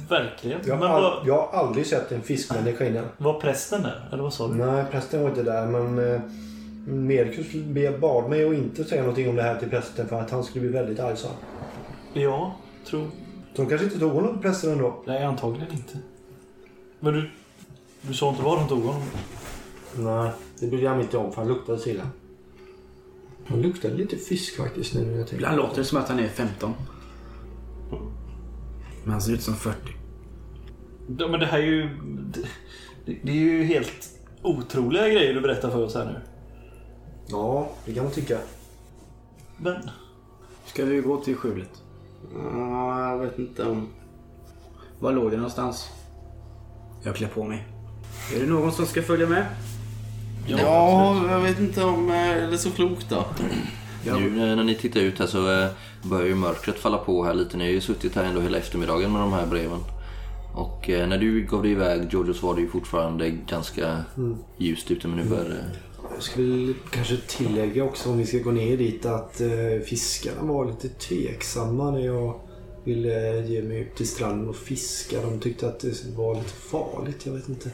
[0.10, 0.62] verkligen.
[0.66, 3.06] Jag Men all, jag har aldrig sett en fiskmänniska innan.
[3.18, 4.10] var prästen där?
[4.12, 4.54] Eller vad sa du?
[4.54, 6.22] Nej, prästen var inte där men eh,
[6.88, 7.48] Medikus
[8.02, 10.62] bad mig att inte säga någonting om det här till prästen för att han skulle
[10.62, 11.30] bli väldigt arg sa.
[12.14, 12.56] Ja,
[12.90, 13.08] tror...
[13.56, 15.04] De kanske inte tog honom prästen ändå.
[15.06, 15.98] Nej, antagligen inte.
[17.00, 17.30] Men du...
[18.02, 19.04] Du sa inte var de tog honom?
[19.98, 22.10] Nej, det brydde jag mig inte om för han luktade så illa.
[23.48, 25.36] Han luktade lite fisk faktiskt nu när jag tänker.
[25.36, 26.74] Ibland låter det som att han är 15.
[29.04, 29.78] Men han ser ut som 40.
[31.18, 31.90] Ja, men det här är ju...
[33.06, 34.10] Det, det är ju helt
[34.42, 36.22] otroliga grejer du berättar för oss här nu.
[37.28, 38.38] Ja, det kan man tycka.
[39.58, 39.90] Men...
[40.66, 41.82] Ska vi gå till skjulet?
[42.34, 43.88] Ja, jag vet inte om...
[45.00, 45.90] Var låg det någonstans?
[47.04, 47.77] Jag klär på mig.
[48.36, 49.46] Är det någon som ska följa med?
[50.48, 52.10] Ja, jag vet inte om...
[52.10, 53.26] eh, Är det så klokt då?
[54.06, 54.18] Ja.
[54.20, 55.68] Nu eh, när ni tittar ut här så eh,
[56.04, 57.58] börjar ju mörkret falla på här lite.
[57.58, 59.80] Ni har ju suttit här ändå hela eftermiddagen med de här breven.
[60.56, 64.04] Och när du gav dig iväg Giorgio så var det ju fortfarande ganska
[64.58, 65.64] ljust ute men nu börjar det...
[66.14, 69.42] Jag skulle kanske tillägga också om vi ska gå ner dit att
[69.86, 72.40] fiskarna var lite tveksamma när jag
[72.84, 75.22] ville ge mig ut till stranden och fiska.
[75.22, 77.26] De tyckte att det var lite farligt.
[77.26, 77.70] Jag vet inte.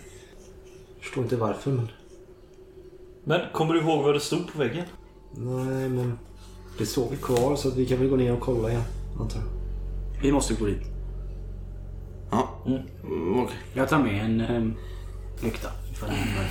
[1.04, 1.88] Förstår inte varför men...
[3.24, 4.86] Men kommer du ihåg vad det stod på väggen?
[5.36, 6.20] Nej men...
[6.78, 8.84] Det står väl kvar så att vi kan väl gå ner och kolla igen.
[9.20, 9.48] Antar jag.
[10.22, 10.84] Vi måste gå dit.
[12.32, 13.58] Ja, mm, okej.
[13.74, 14.76] Jag tar med en um,
[15.44, 15.70] lykta.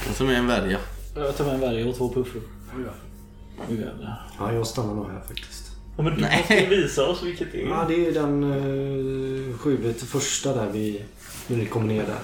[0.08, 0.78] Jag tar med en värja.
[1.14, 2.42] Jag tar med en värja och två puffror.
[4.38, 5.72] Ja, jag stannar nog här faktiskt.
[5.96, 7.68] Ja, men du måste ju visa oss vilket det är.
[7.68, 11.04] Ja, det är den uh, första där vi...
[11.46, 12.18] När ni kommer ner där.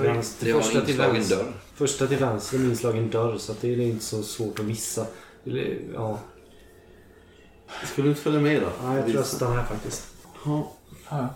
[0.00, 1.36] Till vänster, Det har första till vänster.
[1.36, 1.52] dörr.
[1.74, 5.06] Första till vänster med inslagen dörr så att det är inte så svårt att missa.
[5.94, 6.18] Ja,
[7.92, 8.68] Ska du inte följa med då?
[8.82, 10.06] ja jag tror jag stannar här faktiskt.
[10.44, 11.28] Ja.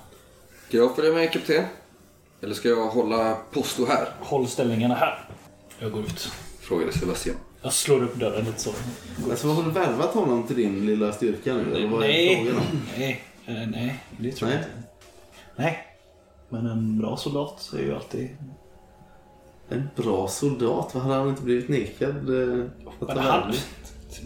[0.68, 1.64] Ska jag följa med kapten?
[2.40, 4.08] Eller ska jag hålla posto här?
[4.20, 5.28] Håll ställningarna här.
[5.78, 6.32] Jag går ut.
[6.60, 7.36] Frågade Sebastian.
[7.62, 8.70] Jag slår upp dörren lite så.
[9.30, 11.74] Alltså har du värvat honom till din lilla styrka nu?
[11.76, 12.52] Eller vad är Nej,
[12.98, 14.68] nej, eh, nej, det tror jag Nej.
[14.68, 14.82] inte.
[15.56, 15.87] Nej,
[16.48, 18.28] men en bra soldat är ju alltid...
[19.68, 20.94] En bra soldat?
[20.94, 22.10] Vad hade han inte blivit nekad?
[22.10, 22.64] eh,
[23.00, 23.52] att Men ta han...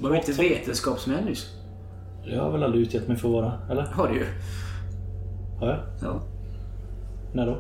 [0.01, 1.47] Var inte vetenskapsmän nyss?
[2.25, 3.83] Det har jag väl aldrig utgett mig för att vara, eller?
[3.83, 4.27] Har du ju.
[5.61, 5.79] Har jag?
[6.03, 6.23] Ja.
[7.35, 7.57] När då?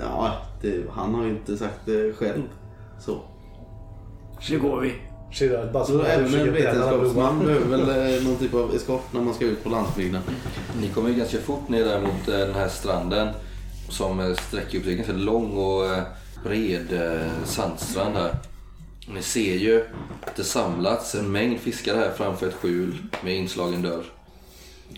[0.00, 0.32] Ja,
[0.62, 2.42] det, han har ju inte sagt det själv.
[2.98, 3.20] Så.
[4.50, 4.92] Nu går vi.
[5.32, 9.44] Så som även en vetenskapsman behöver väl eh, någon typ av eskort när man ska
[9.44, 10.22] ut på landsbygden.
[10.80, 13.28] Ni kommer ju ganska fort ner där mot eh, den här stranden
[13.88, 14.94] som eh, sträcker upp sig.
[14.94, 15.82] Ganska lång och
[16.44, 17.00] bred
[17.44, 18.34] sandstrand här.
[19.14, 19.84] Ni ser ju
[20.22, 24.04] att det samlats en mängd fiskare här framför ett skjul med inslagen dörr.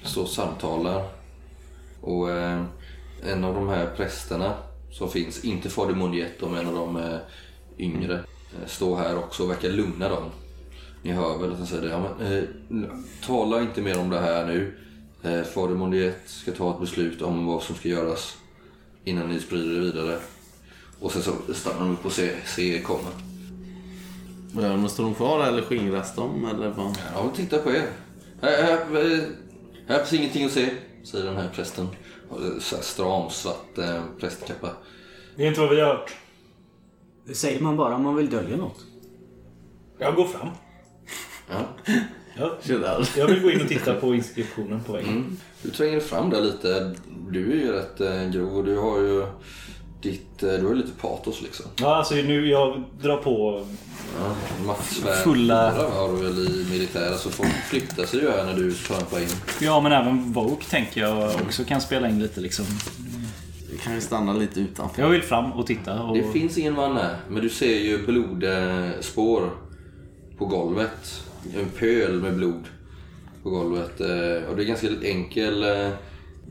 [0.02, 1.04] Står och samtalar.
[2.00, 2.64] Och eh,
[3.26, 4.54] en av de här prästerna
[4.90, 7.18] som finns, inte Fader Monjetto men en av de eh,
[7.78, 8.20] yngre.
[8.52, 10.30] Eh, står här också och verkar lugna dem.
[11.02, 11.88] Ni hör väl att han säger det.
[11.88, 12.90] Ja, men, eh,
[13.26, 14.74] tala inte mer om det här nu.
[15.22, 18.36] Eh, Fader Mondiet ska ta ett beslut om vad som ska göras
[19.04, 20.18] innan ni sprider det vidare.
[21.00, 23.08] Och sen så stannar de upp och ser, ser er komma.
[24.54, 26.44] Ja, men står de kvar eller skingras de?
[26.44, 26.98] Eller vad?
[27.14, 27.86] Ja, titta på er.
[28.42, 29.18] Här, här, eh,
[29.88, 30.70] här finns ingenting att se,
[31.04, 31.88] säger den här prästen.
[32.60, 34.70] Så här stram svart eh, prästkappa.
[35.36, 36.16] Det är inte vad vi har hört.
[37.28, 38.80] Det säger man bara om man vill dölja något.
[39.98, 40.48] Jag går fram.
[41.50, 41.68] Ja.
[42.38, 45.10] Ja, jag vill gå in och titta på inskriptionen på väggen.
[45.10, 45.36] Mm.
[45.62, 46.94] Du tränger fram där lite.
[47.30, 49.26] Du är ju rätt eh, grov och du har ju
[50.02, 51.66] ditt, eh, du har ju lite patos liksom.
[51.76, 53.66] Ja, alltså nu jag drar på...
[54.66, 54.74] Ja,
[55.24, 55.70] Fulla.
[55.70, 57.12] har du väl i militär.
[57.12, 59.28] Alltså folk flyttar sig ju här när du trampar in.
[59.60, 62.64] Ja, men även Vogue tänker jag också kan spela in lite liksom.
[63.78, 65.02] Vi kan ju stanna lite utanför.
[65.02, 66.02] Jag vill fram och titta.
[66.02, 66.16] Och...
[66.16, 69.50] Det finns ingen man här, men du ser ju blodspår
[70.38, 71.22] på golvet.
[71.58, 72.64] En pöl med blod
[73.42, 74.00] på golvet.
[74.00, 75.90] eh, Och det är ganska enkel eh,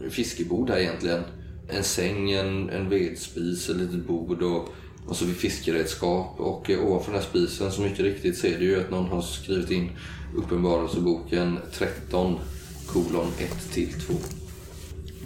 [0.10, 1.22] fiskebord här egentligen.
[1.70, 4.70] En säng, en, en vedspis, ett litet bord och,
[5.08, 6.40] och så vid fiskeredskap.
[6.40, 9.22] Och eh, ovanför den här spisen så mycket riktigt ser du ju att någon har
[9.22, 9.90] skrivit in
[10.36, 12.40] Uppenbarelseboken 13
[12.88, 14.14] kolon 1 till 2.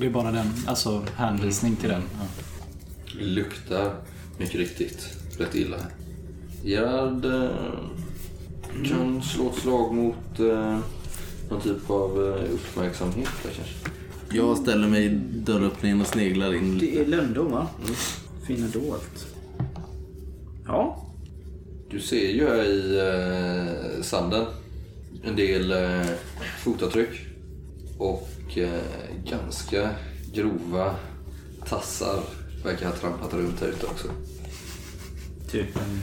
[0.02, 2.02] Det är bara den, alltså hänvisning till den.
[2.14, 2.26] Ja.
[3.18, 3.95] Det luktar
[4.38, 5.78] mycket riktigt rätt illa.
[6.64, 7.49] Gerard eh,
[8.86, 10.80] kan slå ett slag mot eh,
[11.49, 13.74] någon typ av eh, uppmärksamhet där kanske.
[14.32, 16.78] Jag ställer mig i dörröppningen och sneglar in.
[16.78, 17.68] Det är lönndom va?
[18.47, 19.28] Finna dolt.
[20.66, 21.08] Ja.
[21.89, 24.45] Du ser ju här i eh, sanden
[25.24, 26.08] en del eh,
[26.64, 27.20] fotavtryck
[27.97, 28.82] och eh,
[29.26, 29.89] ganska
[30.34, 30.95] grova
[31.65, 32.19] tassar
[32.63, 34.07] verkar ha trampat runt här ute också.
[35.51, 35.99] Typ en...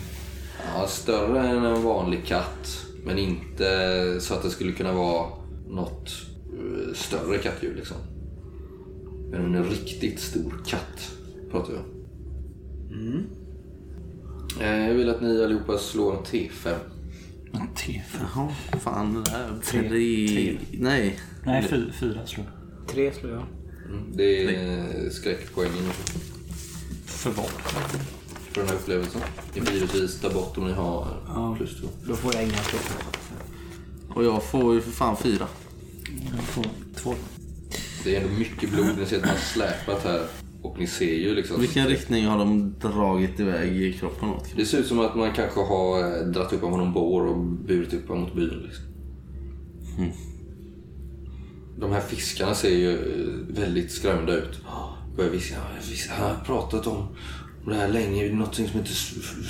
[0.75, 2.85] Ja, större än en vanlig katt.
[3.05, 5.27] Men inte så att det skulle kunna vara
[5.69, 6.13] något
[6.53, 7.97] eh, större kattdjur liksom.
[9.31, 11.13] Men en riktigt stor katt
[11.51, 11.85] pratar vi om.
[14.61, 16.75] Eh, Jag vill att ni allihopa slår en T5.
[17.53, 18.01] En T4.
[18.21, 18.49] Jaha,
[18.81, 19.59] fan det där.
[19.65, 19.89] Tre.
[19.89, 20.59] Tre.
[20.73, 21.19] Nej.
[21.45, 22.47] Nej, fy, fyra slår.
[22.91, 23.43] Tre slår jag.
[23.89, 25.85] Mm, Det är skräckpoängen
[27.07, 27.47] För vad?
[28.53, 29.21] för den här upplevelsen.
[29.55, 31.55] Ni får givetvis ta bort om ni har Ja.
[31.59, 31.89] plus två.
[32.07, 32.79] Då får jag inga slå.
[34.15, 35.47] Och jag får ju för fan fyra.
[36.37, 36.65] Jag får
[36.97, 37.15] två.
[38.05, 38.87] Det är ändå mycket blod.
[38.99, 40.27] Ni ser att man har släpat här.
[40.63, 41.61] Och ni ser ju liksom...
[41.61, 44.45] Vilken riktning har de dragit iväg i kroppen åt?
[44.57, 47.95] Det ser ut som att man kanske har eh, dratt upp honom bår och burit
[47.95, 48.63] upp honom mot byn.
[48.67, 48.85] Liksom.
[51.81, 54.61] De här fiskarna ser ju eh, väldigt skrämda ut.
[55.17, 55.55] Börjar viska.
[55.55, 55.61] "Ja,
[55.91, 56.97] visst, Han har pratat om
[57.65, 58.33] om det här länge.
[58.33, 58.93] Någonting som inte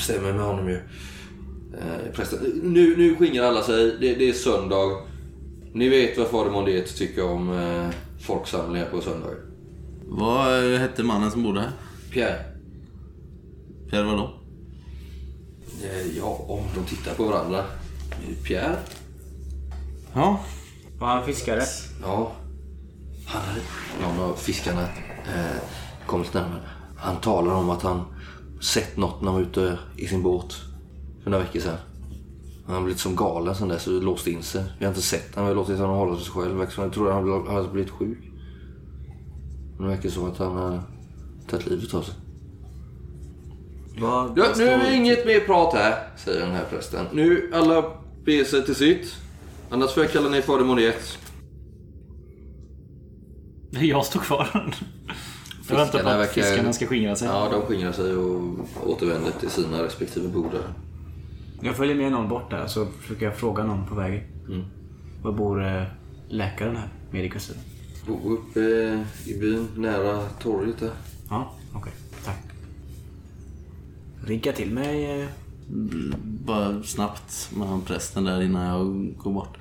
[0.01, 0.76] stämmer med honom ju.
[1.79, 2.41] Eh.
[2.62, 3.97] Nu, nu skingrar alla sig.
[4.01, 5.03] Det, det är söndag.
[5.72, 7.89] Ni vet vad Fader Mondiet tycker om eh,
[8.20, 9.29] folksamlingar på söndag.
[10.07, 11.72] Vad eh, hette mannen som bodde här?
[12.11, 12.45] Pierre.
[13.91, 14.31] Pierre vadå?
[15.85, 17.64] Eh, ja, om de tittar på varandra.
[18.45, 18.76] Pierre?
[20.14, 20.41] Ja.
[20.99, 21.63] Var han fiskare?
[22.03, 22.33] Ja.
[23.27, 23.61] Han hade...
[24.03, 24.83] Någon av fiskarna
[25.25, 25.57] eh,
[26.07, 26.61] kom lite närmare.
[26.97, 28.05] Han talar om att han
[28.61, 30.57] sett något när han var ute i sin båt
[31.23, 31.77] för några veckor sedan.
[32.67, 34.65] Han har blivit som galen sen dess och låst in sig.
[34.79, 36.67] Vi har inte sett honom, vi har låtit honom hålla sig själv.
[36.77, 38.19] Jag tror han hade blivit sjuk.
[39.77, 40.83] Men det verkar som att han har
[41.51, 42.15] tagit livet av sig.
[43.97, 47.07] Ja, nu är det inget mer prat här, säger den här prästen.
[47.13, 47.85] Nu alla
[48.25, 49.15] beger sig till sitt.
[49.71, 51.19] Annars får jag kalla ner Fader Moniet.
[53.71, 54.75] Jag står kvar.
[55.69, 57.29] Jag väntar på att verkar- fiskarna ska skingra sig.
[57.29, 58.43] Ja, de skingrar sig och
[58.87, 60.62] återvänder till sina respektive bord där.
[61.62, 64.23] Jag följer med någon bort där så försöker jag fråga någon på vägen.
[64.49, 64.64] Mm.
[65.23, 65.83] Var bor eh,
[66.29, 66.89] läkaren här?
[67.11, 67.57] Medikusen?
[68.07, 68.61] Bo uppe
[69.27, 70.91] i byn, nära torget där.
[71.31, 71.93] Ja, okej.
[72.25, 72.39] Tack.
[74.25, 75.29] Rigga till mig.
[76.47, 79.57] Bara snabbt med han prästen där innan jag går bort.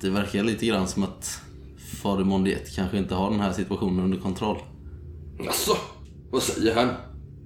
[0.00, 1.40] Det verkar lite grann som att
[2.02, 4.58] Fader Mondiet kanske inte har den här situationen under kontroll.
[5.38, 5.76] Jaså?
[6.30, 6.88] Vad säger han?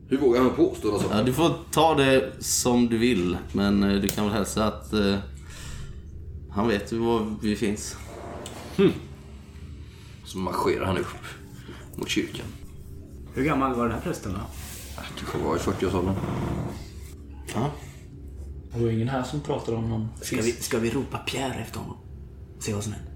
[0.08, 1.12] Hur vågar han påstå något sånt?
[1.14, 4.92] Ja, du får ta det som du vill, men eh, du kan väl hälsa att
[4.92, 5.16] eh,
[6.50, 7.96] han vet ju var vi finns.
[10.24, 11.06] Så marscherar han upp
[11.96, 12.46] mot kyrkan.
[13.34, 14.38] Hur gammal var den här prästen då?
[15.18, 16.14] Kanske var i 40-årsåldern.
[17.54, 17.70] Ja.
[18.74, 21.80] Det var ingen här som pratade om någon Ska vi, ska vi ropa Pierre efter
[21.80, 21.96] honom?
[22.60, 23.12] Se vad som händer.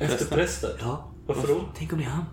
[0.00, 0.70] Efter prästen?
[0.80, 1.10] Ja.
[1.26, 1.60] Varför då?
[1.76, 2.24] Tänk om det är han?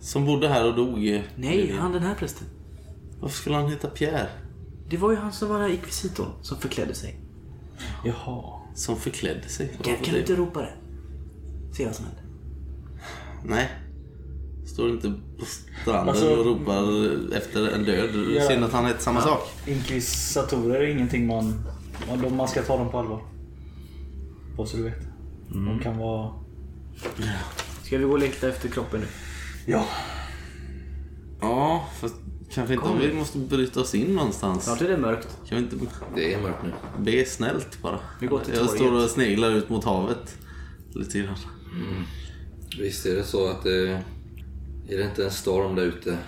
[0.00, 1.24] Som bodde här och dog.
[1.36, 2.46] Nej, han den här prästen.
[3.20, 4.28] Varför skulle han heta Pierre?
[4.88, 7.20] Det var ju han som var den här inkvisitorn som förklädde sig.
[8.04, 8.60] Jaha.
[8.74, 9.68] Som förklädde sig.
[9.82, 10.72] Kan, kan du inte ropa det?
[11.72, 12.24] Se vad som händer.
[13.44, 13.70] Nej.
[14.72, 15.44] Står inte på
[15.82, 16.82] stranden Alltså- och ropar
[17.36, 18.10] efter en död.
[18.36, 18.48] Ja.
[18.48, 19.48] Synd att han heter samma sak.
[19.66, 21.62] Inkvisatorer är ingenting man...
[22.36, 23.22] man- ska ta dem på allvar.
[24.56, 25.02] Bara så du vet.
[25.48, 26.32] De kan vara...
[27.82, 29.06] Ska vi gå och leta efter kroppen nu?
[29.66, 29.86] Ja.
[31.40, 32.14] Ja, fast
[32.52, 34.64] kanske inte om vi måste bryta oss in någonstans.
[34.64, 35.28] Snart är det mörkt.
[35.48, 35.76] Kan vi inte
[36.14, 36.72] Det är mörkt nu.
[37.12, 37.98] be snällt bara?
[38.20, 38.82] Vi går till Jag torget.
[38.82, 40.36] står och sneglar ut mot havet.
[40.94, 41.34] Lite grann.
[42.80, 44.02] Visst är det så att det...
[44.90, 46.18] Är det inte en storm där ute?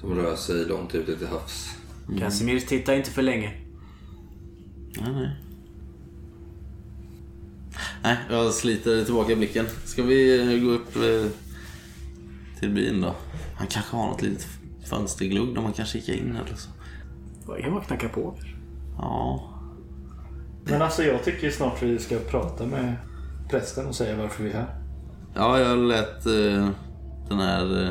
[0.00, 1.76] Som rör sig långt ute till havs.
[2.18, 3.54] Casimir, titta inte för länge.
[5.00, 5.36] Nej, nej.
[8.02, 9.66] Nej, jag sliter tillbaka blicken.
[9.84, 11.30] Ska vi eh, gå upp eh,
[12.60, 13.14] till byn då?
[13.56, 14.46] Han kanske har något litet
[14.84, 16.70] fönsterglugg där man kan kika in eller så.
[17.48, 18.34] Jag kan bara knacka på.
[18.98, 19.48] Ja,
[20.64, 22.96] Men alltså jag tycker snart vi ska prata med
[23.50, 24.74] prästen och säga varför vi är här.
[25.34, 26.68] ja jag lät eh,
[27.28, 27.90] den här eh,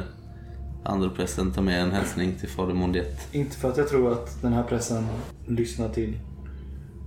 [0.84, 3.28] andra prästen ta med en hälsning till fader Mondiet.
[3.32, 5.08] Inte för att jag tror att den här prästen
[5.48, 6.18] lyssnar till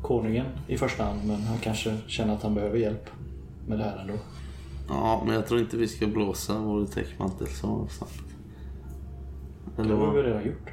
[0.02, 3.10] konungen i första hand, men han kanske känner att han behöver hjälp
[3.68, 4.14] med det här ändå.
[4.88, 8.12] Ja, men jag tror inte vi ska blåsa vår täckmantel så snabbt.
[9.76, 10.24] Det Eller har vi vad?
[10.24, 10.70] redan gjort.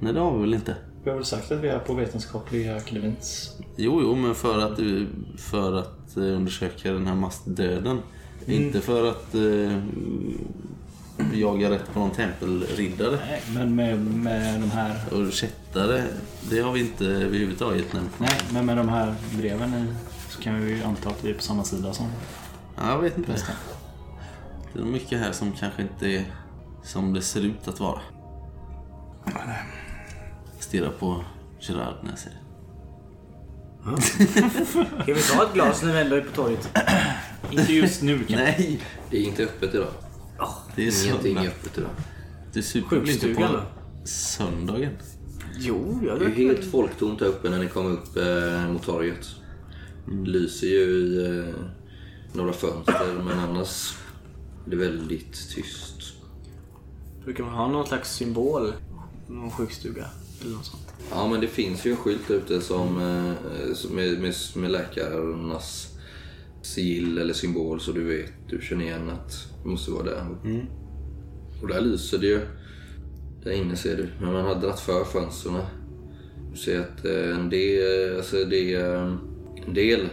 [0.00, 0.76] Nej, det har vi väl inte?
[1.04, 3.56] Vi har väl sagt att vi är på Vetenskapliga akademins...
[3.76, 4.78] Jo, jo, men för att,
[5.40, 7.98] för att eh, undersöka den här massdöden.
[8.50, 9.78] Inte för att eh,
[11.40, 13.18] jaga rätt på någon tempelriddare.
[13.28, 14.96] Nej, men med, med de här...
[15.12, 16.04] Och kättare,
[16.50, 18.12] det har vi inte överhuvudtaget nämnt.
[18.18, 19.94] Nej, men med de här breven
[20.28, 22.06] så kan vi ju anta att vi är på samma sida som
[22.76, 23.32] Ja, jag vet inte.
[23.32, 23.54] prästen.
[24.72, 26.24] Det är nog mycket här som kanske inte är
[26.82, 28.00] som det ser ut att vara.
[30.58, 31.24] Stirrar på
[31.60, 32.42] Gerard när jag säger det.
[35.02, 36.78] Ska vi ta ett glas när vi ändå är på torget?
[37.50, 38.36] Inte just nu kanske.
[38.36, 38.80] Nej!
[39.10, 39.88] Det är inte öppet idag.
[40.76, 41.42] Det är Ingenting söndag.
[41.42, 41.90] är öppet idag.
[42.52, 43.62] Du super väl inte Sjukstugan på då?
[44.06, 44.92] söndagen?
[45.58, 48.82] Jo, jag Det är ju helt folktomt där uppe när ni kommer upp eh, mot
[48.82, 49.26] torget.
[50.06, 51.54] Det lyser ju i eh,
[52.32, 53.94] några fönster men annars
[54.66, 55.96] är det väldigt tyst.
[57.24, 58.72] Brukar man ha någon slags symbol?
[59.28, 60.06] Någon sjukstuga?
[60.40, 60.82] Eller något sånt?
[61.10, 64.70] Ja men det finns ju en skylt där ute som, eh, som med, med, med
[64.70, 65.89] läkarnas
[66.62, 70.26] sigill eller symbol så du vet, du känner igen att det måste vara där.
[71.62, 72.40] Och där lyser det ju.
[73.44, 74.08] Där inne ser du.
[74.20, 75.62] Men man har dragit för fönstren.
[76.50, 79.14] Du ser att eh, en del, alltså det är eh,
[79.66, 80.08] en del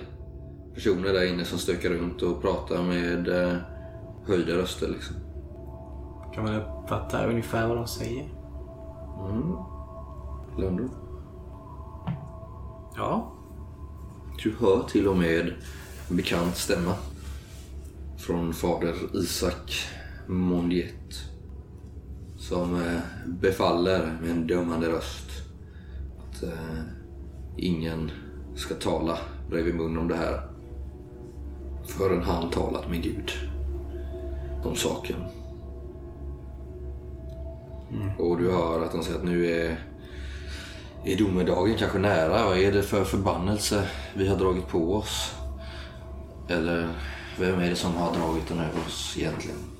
[0.73, 3.55] personer där inne som stökar runt och pratar med eh,
[4.27, 5.15] höjda röster liksom.
[6.33, 8.29] Kan man uppfatta ungefär vad de säger?
[10.57, 10.89] Lundro.
[12.95, 13.33] Ja.
[14.43, 15.53] Du hör till och med
[16.09, 16.95] bekant stämma.
[18.17, 19.87] Från fader Isak
[20.27, 21.23] Mondiet.
[22.37, 25.29] Som eh, befaller med en dömande röst
[26.19, 26.79] att eh,
[27.57, 28.11] ingen
[28.55, 29.17] ska tala
[29.49, 30.41] bredvid mun om det här.
[31.87, 33.31] Förrän han talat med Gud
[34.63, 35.23] om saken.
[38.17, 39.79] Och du hör att de säger att nu är
[41.03, 42.45] är domedagen kanske nära?
[42.45, 45.33] Vad är det för förbannelse vi har dragit på oss?
[46.47, 46.87] Eller
[47.39, 49.76] vem är det som har dragit den över oss egentligen?